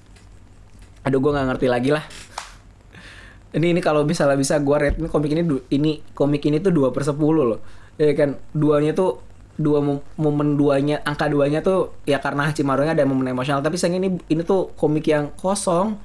aduh 1.07 1.23
gua 1.23 1.39
nggak 1.39 1.47
ngerti 1.55 1.67
lagi 1.71 1.89
lah. 1.95 2.03
Ini 3.55 3.71
ini 3.71 3.79
kalau 3.79 4.03
misalnya 4.03 4.35
bisa 4.35 4.59
gua 4.59 4.83
rate. 4.83 4.99
Ini 4.99 5.07
komik 5.07 5.31
ini 5.31 5.43
ini 5.71 5.91
komik 6.11 6.43
ini 6.43 6.59
tuh 6.59 6.75
dua 6.75 6.91
per 6.91 7.07
sepuluh 7.07 7.47
loh. 7.47 7.59
Ya 7.95 8.11
kan? 8.11 8.35
Duanya 8.51 8.91
tuh 8.91 9.23
dua 9.57 9.81
mom- 9.81 10.05
momen 10.19 10.53
duanya 10.59 11.01
angka 11.01 11.25
duanya 11.31 11.65
tuh 11.65 11.95
ya 12.05 12.21
karena 12.21 12.51
Hachimaru-nya 12.51 12.93
ada 12.93 13.07
momen 13.07 13.31
emosional. 13.31 13.63
Tapi 13.63 13.79
sayang 13.79 14.03
ini 14.03 14.19
ini 14.27 14.43
tuh 14.43 14.75
komik 14.75 15.07
yang 15.07 15.31
kosong. 15.39 15.95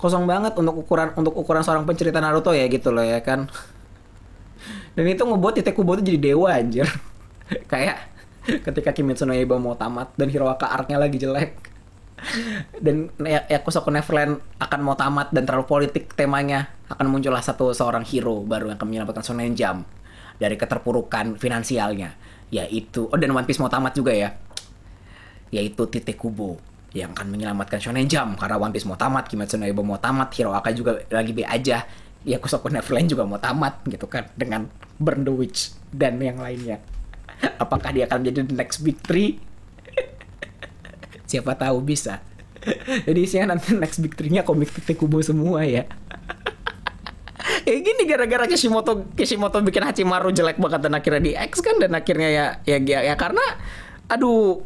Kosong 0.00 0.24
banget 0.24 0.56
untuk 0.56 0.80
ukuran 0.80 1.12
untuk 1.16 1.36
ukuran 1.36 1.64
seorang 1.64 1.84
pencerita 1.84 2.20
Naruto 2.20 2.52
ya 2.56 2.64
gitu 2.68 2.92
loh 2.92 3.04
ya 3.04 3.20
kan? 3.20 3.48
Dan 4.96 5.04
itu 5.04 5.20
ngebuat 5.20 5.60
Tite 5.60 5.76
Kubo 5.76 6.00
tuh 6.00 6.04
jadi 6.04 6.32
dewa 6.32 6.48
anjir. 6.52 6.88
Kayak 7.72 8.08
ketika 8.46 8.94
Kimetsu 8.94 9.26
no 9.26 9.34
Yaiba 9.34 9.60
mau 9.60 9.76
tamat 9.76 10.14
dan 10.16 10.30
Hiroaka 10.32 10.70
arc-nya 10.70 10.96
lagi 10.96 11.18
jelek 11.18 11.75
dan 12.84 13.12
ya, 13.20 13.44
Yakusoku 13.46 13.92
Neverland 13.92 14.40
akan 14.58 14.80
mau 14.80 14.96
tamat 14.96 15.30
dan 15.30 15.44
terlalu 15.44 15.68
politik 15.68 16.16
temanya 16.16 16.72
akan 16.88 17.12
muncullah 17.12 17.44
satu 17.44 17.76
seorang 17.76 18.02
hero 18.08 18.40
baru 18.42 18.72
yang 18.72 18.80
akan 18.80 18.88
menyelamatkan 18.88 19.24
Shonen 19.24 19.52
Jump 19.52 19.84
dari 20.40 20.56
keterpurukan 20.56 21.36
finansialnya 21.36 22.16
yaitu 22.48 23.10
oh 23.10 23.18
dan 23.18 23.34
One 23.34 23.44
Piece 23.44 23.60
mau 23.60 23.68
tamat 23.68 23.92
juga 23.92 24.16
ya 24.16 24.32
yaitu 25.50 25.86
Tite 25.86 26.16
Kubo 26.16 26.58
yang 26.96 27.12
akan 27.12 27.28
menyelamatkan 27.28 27.76
Shonen 27.76 28.08
Jump 28.08 28.40
karena 28.40 28.56
One 28.56 28.72
Piece 28.72 28.88
mau 28.88 28.96
tamat, 28.96 29.28
Kimetsu 29.28 29.60
no 29.60 29.68
Yaiba 29.68 29.84
mau 29.84 30.00
tamat, 30.00 30.32
Hiroaka 30.32 30.72
juga 30.72 31.04
lagi 31.12 31.36
be 31.36 31.44
aja. 31.44 31.84
Ya 32.26 32.42
Kusoku 32.42 32.72
Neverland 32.72 33.06
juga 33.06 33.22
mau 33.22 33.38
tamat 33.38 33.86
gitu 33.86 34.10
kan 34.10 34.26
dengan 34.34 34.66
Burn 34.98 35.22
the 35.22 35.30
Witch 35.30 35.76
dan 35.94 36.18
yang 36.18 36.42
lainnya. 36.42 36.82
Apakah 37.62 37.94
dia 37.94 38.10
akan 38.10 38.24
menjadi 38.24 38.50
the 38.50 38.56
next 38.56 38.82
big 38.82 38.98
three? 39.04 39.38
Siapa 41.26 41.58
tahu 41.58 41.82
bisa. 41.82 42.22
Jadi 43.06 43.20
isinya 43.20 43.54
nanti 43.54 43.74
next 43.74 44.02
big 44.02 44.14
three-nya 44.14 44.42
komik 44.42 44.72
Tite 44.72 44.98
Kubo 44.98 45.22
semua 45.22 45.62
ya. 45.62 45.86
Kayak 47.66 47.80
gini 47.82 48.02
gara-gara 48.06 48.44
Kishimoto 48.46 49.10
Kishimoto 49.18 49.58
bikin 49.58 49.82
Hachimaru 49.82 50.30
jelek 50.30 50.58
banget 50.58 50.86
dan 50.86 50.92
akhirnya 50.94 51.22
di 51.22 51.32
X 51.34 51.58
kan 51.62 51.82
dan 51.82 51.98
akhirnya 51.98 52.28
ya 52.30 52.46
ya 52.62 52.78
ya, 52.78 53.00
ya 53.10 53.14
karena 53.18 53.42
aduh 54.06 54.62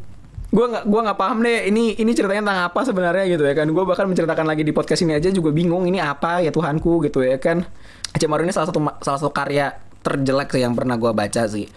gua 0.53 0.66
nggak 0.68 0.85
gua 0.85 1.01
nggak 1.09 1.18
paham 1.18 1.38
deh 1.40 1.64
ini 1.73 1.96
ini 1.96 2.12
ceritanya 2.12 2.44
tentang 2.44 2.61
apa 2.68 2.81
sebenarnya 2.85 3.25
gitu 3.33 3.44
ya 3.49 3.55
kan 3.57 3.73
gue 3.73 3.85
bahkan 3.88 4.05
menceritakan 4.05 4.44
lagi 4.44 4.68
di 4.68 4.73
podcast 4.77 5.01
ini 5.07 5.16
aja 5.16 5.33
juga 5.33 5.49
bingung 5.49 5.88
ini 5.88 5.96
apa 5.96 6.44
ya 6.44 6.53
Tuhanku 6.53 7.01
gitu 7.09 7.25
ya 7.25 7.40
kan 7.40 7.64
Hachimaru 8.12 8.44
ini 8.44 8.53
salah 8.53 8.68
satu 8.68 8.81
salah 9.01 9.18
satu 9.20 9.33
karya 9.33 9.81
terjelek 10.05 10.53
sih 10.53 10.61
yang 10.61 10.77
pernah 10.77 11.01
gua 11.01 11.16
baca 11.16 11.49
sih 11.49 11.68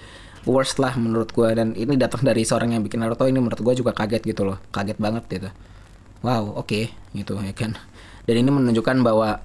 worst 0.45 0.79
lah 0.79 0.95
menurut 0.95 1.31
gua. 1.31 1.51
Dan 1.55 1.75
ini 1.75 1.95
datang 1.95 2.23
dari 2.23 2.43
seorang 2.43 2.75
yang 2.75 2.81
bikin 2.85 3.01
Naruto 3.01 3.27
ini 3.27 3.39
menurut 3.39 3.59
gua 3.59 3.73
juga 3.75 3.91
kaget 3.95 4.23
gitu 4.23 4.43
loh. 4.47 4.57
Kaget 4.69 4.97
banget 4.99 5.23
gitu. 5.29 5.49
Wow 6.23 6.59
oke 6.59 6.91
gitu 7.11 7.33
ya 7.39 7.53
kan. 7.55 7.75
Dan 8.23 8.35
ini 8.39 8.49
menunjukkan 8.51 8.97
bahwa 9.03 9.39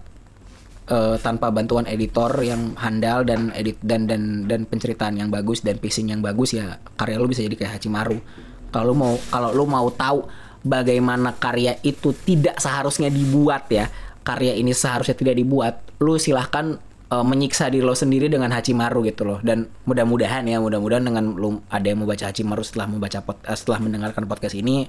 eh, 0.87 1.17
tanpa 1.19 1.51
bantuan 1.51 1.91
editor 1.91 2.31
yang 2.43 2.79
handal 2.79 3.27
dan 3.27 3.51
edit 3.55 3.83
dan 3.83 4.07
dan 4.07 4.47
dan 4.47 4.63
penceritaan 4.67 5.19
yang 5.19 5.29
bagus 5.29 5.67
dan 5.67 5.83
pacing 5.83 6.15
yang 6.15 6.23
bagus 6.23 6.55
ya 6.55 6.79
karya 6.95 7.19
lu 7.19 7.27
bisa 7.27 7.43
jadi 7.43 7.57
kayak 7.59 7.73
Hachimaru. 7.83 8.19
Kalau 8.71 8.95
mau 8.95 9.19
kalau 9.33 9.51
lu 9.51 9.65
mau 9.67 9.91
tahu 9.91 10.29
bagaimana 10.63 11.35
karya 11.39 11.79
itu 11.87 12.15
tidak 12.15 12.59
seharusnya 12.59 13.09
dibuat 13.09 13.71
ya, 13.71 13.87
karya 14.27 14.55
ini 14.59 14.75
seharusnya 14.75 15.15
tidak 15.15 15.39
dibuat, 15.39 15.81
lu 16.03 16.19
silahkan 16.19 16.77
eh, 17.09 17.25
menyiksa 17.25 17.73
diri 17.73 17.85
lo 17.85 17.97
sendiri 17.97 18.29
dengan 18.29 18.53
Hachimaru 18.53 19.05
gitu 19.09 19.25
loh. 19.25 19.39
Dan 19.41 19.69
mudah-mudahan 19.89 20.45
ya, 20.45 20.61
mudah-mudahan 20.61 21.05
dengan 21.09 21.35
lu 21.35 21.61
ada 21.73 21.87
yang 21.89 22.05
mau 22.05 22.09
baca 22.09 22.29
Hachimaru 22.29 22.63
setelah 22.65 22.87
membaca 22.89 23.19
pod- 23.25 23.45
eh, 23.45 23.57
setelah 23.57 23.81
mendengarkan 23.81 24.29
podcast 24.29 24.55
ini, 24.55 24.89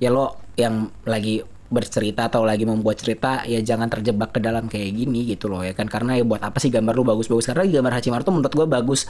ya 0.00 0.08
lo 0.08 0.40
yang 0.56 0.88
lagi 1.04 1.44
bercerita 1.68 2.32
atau 2.32 2.48
lagi 2.48 2.64
membuat 2.64 2.96
cerita 2.96 3.44
ya 3.44 3.60
jangan 3.60 3.92
terjebak 3.92 4.32
ke 4.32 4.40
dalam 4.40 4.72
kayak 4.72 4.88
gini 4.88 5.28
gitu 5.28 5.52
loh 5.52 5.60
ya 5.60 5.76
kan? 5.76 5.84
Karena 5.84 6.16
ya 6.16 6.24
buat 6.24 6.40
apa 6.40 6.56
sih 6.56 6.72
gambar 6.72 6.96
lu 6.96 7.04
bagus-bagus? 7.04 7.44
Karena 7.52 7.68
gambar 7.68 7.92
Hachimaru 8.00 8.24
tuh 8.24 8.32
menurut 8.32 8.54
gue 8.56 8.64
bagus. 8.64 9.04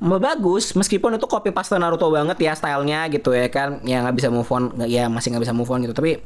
Bagus 0.00 0.74
meskipun 0.74 1.20
itu 1.20 1.28
copy 1.28 1.52
paste 1.52 1.76
Naruto 1.76 2.08
banget 2.10 2.40
ya 2.40 2.56
stylenya 2.56 3.06
gitu 3.14 3.30
ya 3.30 3.46
kan? 3.52 3.78
Ya 3.86 4.02
nggak 4.02 4.16
bisa 4.16 4.26
move 4.32 4.48
on 4.50 4.74
ya 4.90 5.06
masih 5.06 5.30
nggak 5.30 5.44
bisa 5.46 5.54
move 5.54 5.70
on 5.70 5.86
gitu. 5.86 5.94
Tapi 5.94 6.18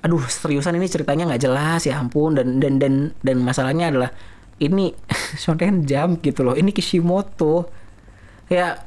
aduh 0.00 0.22
seriusan 0.24 0.78
ini 0.78 0.86
ceritanya 0.86 1.26
nggak 1.28 1.42
jelas 1.42 1.84
ya 1.84 2.00
ampun. 2.00 2.38
Dan 2.38 2.56
dan 2.56 2.80
dan 2.80 2.94
dan 3.20 3.36
masalahnya 3.42 3.92
adalah 3.92 4.14
ini 4.62 4.96
Shonen 5.42 5.84
Jump 5.84 6.24
gitu 6.24 6.44
loh 6.46 6.56
ini 6.56 6.72
Kishimoto. 6.72 7.68
Ya 8.46 8.86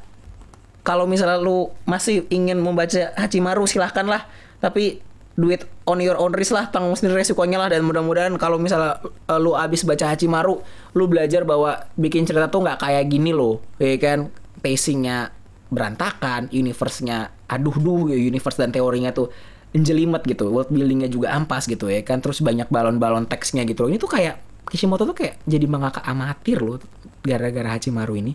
kalau 0.80 1.04
misalnya 1.04 1.36
lu 1.36 1.70
masih 1.84 2.24
ingin 2.32 2.58
membaca 2.58 3.12
Hachimaru 3.16 3.68
silahkan 3.68 4.06
lah. 4.06 4.24
Tapi 4.60 5.00
duit 5.38 5.64
on 5.88 6.02
your 6.04 6.20
own 6.20 6.36
risk 6.36 6.52
lah 6.52 6.68
tanggung 6.68 6.96
sendiri 6.96 7.22
resikonya 7.22 7.60
lah. 7.60 7.68
Dan 7.70 7.84
mudah-mudahan 7.86 8.34
kalau 8.40 8.56
misalnya 8.56 9.00
uh, 9.28 9.38
lu 9.38 9.54
abis 9.54 9.84
baca 9.84 10.10
Hachimaru 10.10 10.60
lu 10.96 11.04
belajar 11.06 11.44
bahwa 11.44 11.86
bikin 11.94 12.24
cerita 12.24 12.48
tuh 12.48 12.64
nggak 12.64 12.80
kayak 12.80 13.04
gini 13.12 13.30
loh. 13.30 13.60
Ya 13.78 13.96
kan? 14.00 14.32
Pacingnya 14.60 15.32
berantakan 15.70 16.50
universe-nya 16.50 17.30
aduh 17.46 17.78
duh 17.78 18.10
universe 18.10 18.58
dan 18.58 18.74
teorinya 18.74 19.14
tuh 19.14 19.30
jelimet 19.76 20.26
gitu. 20.26 20.50
World 20.50 20.72
buildingnya 20.72 21.12
juga 21.12 21.36
ampas 21.36 21.68
gitu 21.68 21.86
ya 21.92 22.00
kan? 22.02 22.24
Terus 22.24 22.40
banyak 22.40 22.72
balon-balon 22.72 23.28
teksnya 23.28 23.62
gitu 23.68 23.86
ini 23.86 24.00
tuh 24.00 24.10
kayak 24.10 24.49
Kishimoto 24.70 25.02
tuh 25.02 25.18
kayak 25.18 25.42
jadi 25.44 25.66
mangaka 25.66 26.00
amatir 26.06 26.62
loh 26.62 26.78
gara-gara 27.26 27.74
Hachimaru 27.74 28.22
ini. 28.22 28.32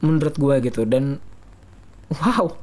Menurut 0.00 0.38
gua 0.38 0.62
gitu 0.62 0.86
dan 0.86 1.18
wow 2.14 2.54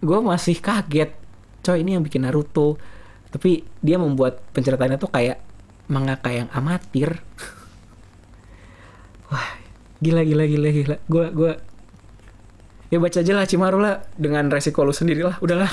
gue 0.00 0.18
masih 0.24 0.56
kaget. 0.58 1.12
Coy 1.60 1.84
ini 1.84 1.96
yang 1.96 2.04
bikin 2.04 2.24
Naruto. 2.24 2.80
Tapi 3.30 3.62
dia 3.84 4.00
membuat 4.00 4.40
penceritaannya 4.56 4.96
tuh 4.96 5.12
kayak 5.12 5.38
mangaka 5.92 6.32
yang 6.32 6.48
amatir. 6.56 7.20
Wah 9.30 9.60
gila 10.00 10.24
gila 10.24 10.44
gila 10.48 10.68
gila. 10.72 10.96
Gue 11.04 11.24
gue 11.30 11.52
ya 12.90 12.98
baca 12.98 13.18
aja 13.20 13.32
lah 13.36 13.46
Cimaru 13.46 13.78
lah 13.78 14.02
dengan 14.16 14.48
resiko 14.48 14.82
lu 14.82 14.96
sendiri 14.96 15.20
lah. 15.20 15.36
Udahlah. 15.38 15.70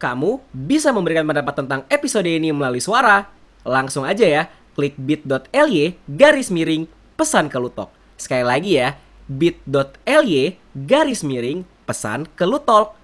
Kamu 0.00 0.48
bisa 0.56 0.96
memberikan 0.96 1.28
pendapat 1.28 1.60
tentang 1.60 1.84
episode 1.92 2.24
ini 2.24 2.56
melalui 2.56 2.80
suara. 2.80 3.28
Langsung 3.68 4.08
aja 4.08 4.24
ya, 4.24 4.48
klik 4.76 4.94
bit.ly 4.98 5.96
garis 6.06 6.48
miring 6.52 6.86
pesan 7.18 7.52
ke 7.52 7.58
Lutok. 7.60 7.92
Sekali 8.16 8.44
lagi 8.44 8.80
ya, 8.80 8.96
bit.ly 9.28 10.58
garis 10.74 11.22
miring 11.22 11.66
pesan 11.86 12.26
ke 12.34 12.44
Lutok. 12.48 12.98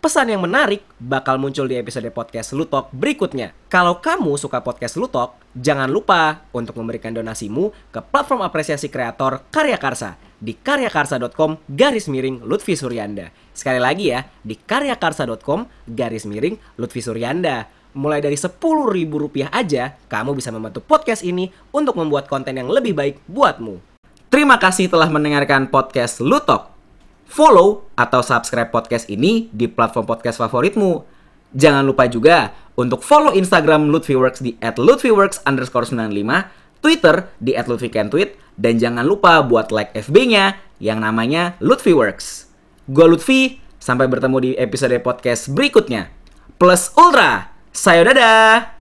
Pesan 0.00 0.32
yang 0.32 0.40
menarik 0.40 0.80
bakal 0.96 1.36
muncul 1.36 1.68
di 1.68 1.76
episode 1.76 2.08
podcast 2.08 2.56
Lutok 2.56 2.88
berikutnya. 2.88 3.52
Kalau 3.68 4.00
kamu 4.00 4.40
suka 4.40 4.64
podcast 4.64 4.96
Lutok, 4.96 5.36
jangan 5.52 5.92
lupa 5.92 6.48
untuk 6.56 6.80
memberikan 6.80 7.12
donasimu 7.12 7.92
ke 7.92 8.00
platform 8.00 8.40
apresiasi 8.40 8.88
kreator 8.88 9.44
Karya 9.52 9.76
Karsa 9.76 10.16
di 10.40 10.56
karyakarsa.com 10.56 11.68
garis 11.68 12.08
miring 12.08 12.40
Lutfi 12.48 12.72
Suryanda. 12.72 13.28
Sekali 13.52 13.76
lagi 13.76 14.08
ya, 14.08 14.24
di 14.40 14.56
karyakarsa.com 14.56 15.68
garis 15.92 16.24
miring 16.24 16.56
Lutfi 16.80 17.04
Suryanda. 17.04 17.79
Mulai 17.90 18.22
dari 18.22 18.38
rp 18.38 18.62
rupiah 19.10 19.50
aja, 19.50 19.98
kamu 20.06 20.38
bisa 20.38 20.54
membantu 20.54 20.78
podcast 20.78 21.26
ini 21.26 21.50
untuk 21.74 21.98
membuat 21.98 22.30
konten 22.30 22.54
yang 22.54 22.70
lebih 22.70 22.94
baik 22.94 23.18
buatmu. 23.26 23.82
Terima 24.30 24.62
kasih 24.62 24.86
telah 24.86 25.10
mendengarkan 25.10 25.66
podcast 25.66 26.22
Lutok. 26.22 26.70
Follow 27.26 27.90
atau 27.98 28.22
subscribe 28.22 28.70
podcast 28.70 29.10
ini 29.10 29.50
di 29.50 29.66
platform 29.66 30.06
podcast 30.06 30.38
favoritmu. 30.38 31.02
Jangan 31.50 31.82
lupa 31.82 32.06
juga 32.06 32.54
untuk 32.78 33.02
follow 33.02 33.34
Instagram 33.34 33.90
Lutfiworks 33.90 34.38
di 34.38 34.54
@lutfiworks 34.62 35.42
underscore 35.42 35.82
95, 35.82 36.46
Twitter 36.78 37.26
di 37.42 37.58
@lutfikentweet, 37.58 38.38
dan 38.54 38.78
jangan 38.78 39.02
lupa 39.02 39.42
buat 39.42 39.74
like 39.74 39.90
FB-nya 39.98 40.62
yang 40.78 41.02
namanya 41.02 41.58
Lutfiworks. 41.58 42.46
Gue 42.86 43.06
Lutfi, 43.10 43.58
sampai 43.82 44.06
bertemu 44.06 44.36
di 44.38 44.50
episode 44.54 44.94
podcast 45.02 45.50
berikutnya. 45.50 46.06
Plus 46.54 46.94
Ultra, 46.94 47.49
sayo 47.72 48.02
dadah! 48.04 48.79